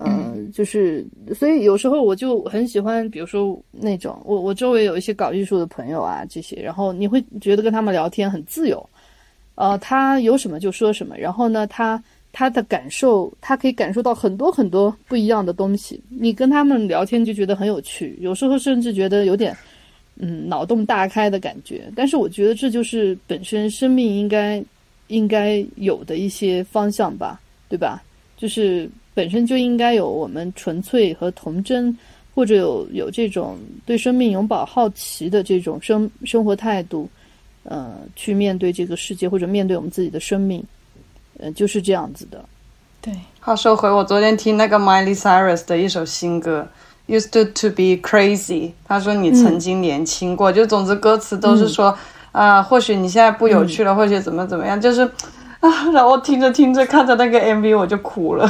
[0.00, 8.88] 嗯，就是，所以有时候我就很喜欢，比如说那种，我我周围有一些搞艺术的朋友啊，这些，然后你会觉得跟他们聊天很自由，
[9.56, 12.00] 呃，他有什么就说什么，然后呢，他
[12.32, 19.56] 他的感受，他可以感受到很多很多不一样的东西，你跟他们聊天就觉得很有趣，有时候甚至觉得有点，
[20.14, 24.62] 嗯，脑洞大开的感觉，但是我觉得这就是本身生命应该
[25.08, 28.00] 应该有的一些方向吧，对吧？
[28.36, 28.88] 就是。
[29.18, 31.98] 本身就应该有我们纯粹和童真，
[32.36, 37.10] 或者有有这种对生命永葆好奇的这种生生活态度，
[37.64, 40.62] 呃，去面对这个世界或者面对我们自己的生命，
[41.40, 42.44] 呃，就是这样子的。
[43.00, 46.64] 对，话说回，我昨天听那个 Miley Cyrus 的一首新歌
[47.08, 48.70] ，Used to be crazy。
[48.84, 51.92] 他说你曾经年轻过，就总之歌词都是说
[52.30, 55.02] 啊，或许你现在不有趣了，或许怎么怎么样，就是
[55.58, 58.48] 啊，然后听着听着，看着那个 MV 我就哭了。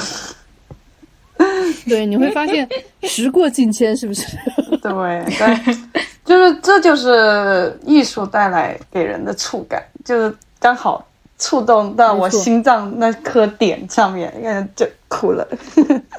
[1.89, 2.69] 对，你会发现
[3.05, 4.27] 时过境迁，是不是？
[4.83, 11.05] 对对，就是这就是艺术带来给人的触感，就是刚好。
[11.41, 15.47] 触动到我心脏那颗点上面，看就哭了。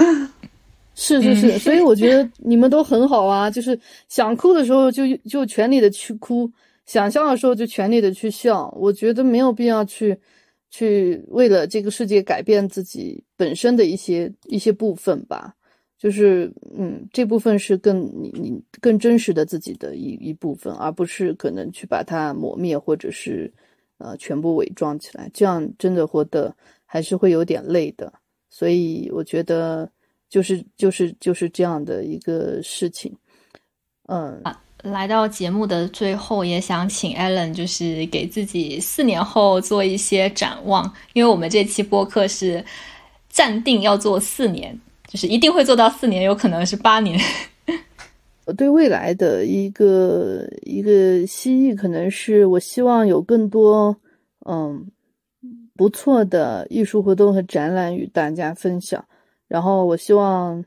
[0.96, 6.50] 是是是，所以我觉得你们都很好啊，就是想哭的时候就就全力的去哭，
[6.86, 8.74] 想笑的时候就全力的去笑。
[8.80, 10.18] 我觉得没有必要去
[10.70, 15.56] 去为了这个世界改变自己本身的一些一些部分吧。
[15.98, 23.52] 就是嗯，这部分是更你你更真实的自己的一一部分，而不是可能去把它抹灭或者是。
[24.02, 26.56] 呃，全部伪装起来，这样真的活得
[26.86, 28.14] 还是会有点累的。
[28.50, 29.92] 所以我觉得，
[30.30, 33.14] 就是就是就是这样的一个事情。
[34.08, 34.42] 嗯，
[34.84, 42.64] 来到节目的最后，也想请 Allen 就是给自己四年后做一些展望，因为我们这期播客是
[43.28, 47.20] 暂定要做四年，就是一定会做到四年，有可能是八年。
[48.46, 53.96] 我 对未来的一个一个心意，可能是我希望有更多
[54.46, 54.90] 嗯
[55.76, 59.04] 不错的艺术活动和展览与大家分享。
[59.48, 60.64] 然后我希望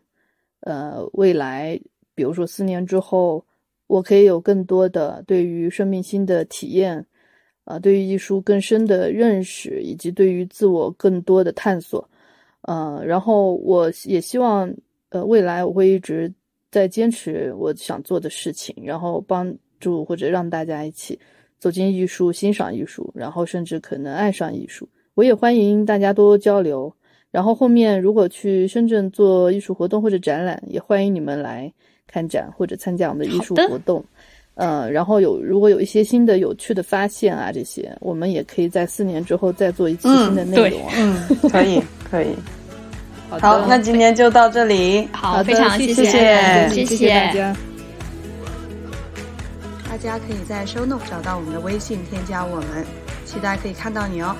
[0.61, 1.81] 呃未来，
[2.15, 3.45] 比如说四年之后，
[3.93, 7.07] 我可以有更多的对于生命新的体验，
[7.65, 12.09] 啊，对于艺术更深的认识，以及对于自我更多的探索。
[12.63, 14.75] 呃，然后我也希望
[15.11, 16.33] 呃未来我会一直。
[16.73, 21.21] 在坚持我想做的事情，然后帮助或者让大家一起
[21.59, 24.89] 走进艺术、欣赏艺术，然后甚至可能爱上艺术。
[25.13, 26.91] 我也欢迎大家多交流。
[27.31, 31.71] 然后后面如果去深圳做艺术活动或者展览，也欢迎你们来
[32.13, 34.05] 看展或者参加我们的艺术活动。
[34.55, 40.83] 呃，然后有如果有一些新的有趣的发现啊，这些我们也可以在四年之后再做一期新的内容。
[40.95, 42.27] 嗯，可以，可以。
[43.41, 45.09] 好，那今天就到这里。
[45.11, 47.57] 好，非常谢谢，谢谢大家。
[49.89, 52.85] 大家可以在 show note 找到我们的微信，添加我们，
[53.25, 54.37] 期待可以看到你哦。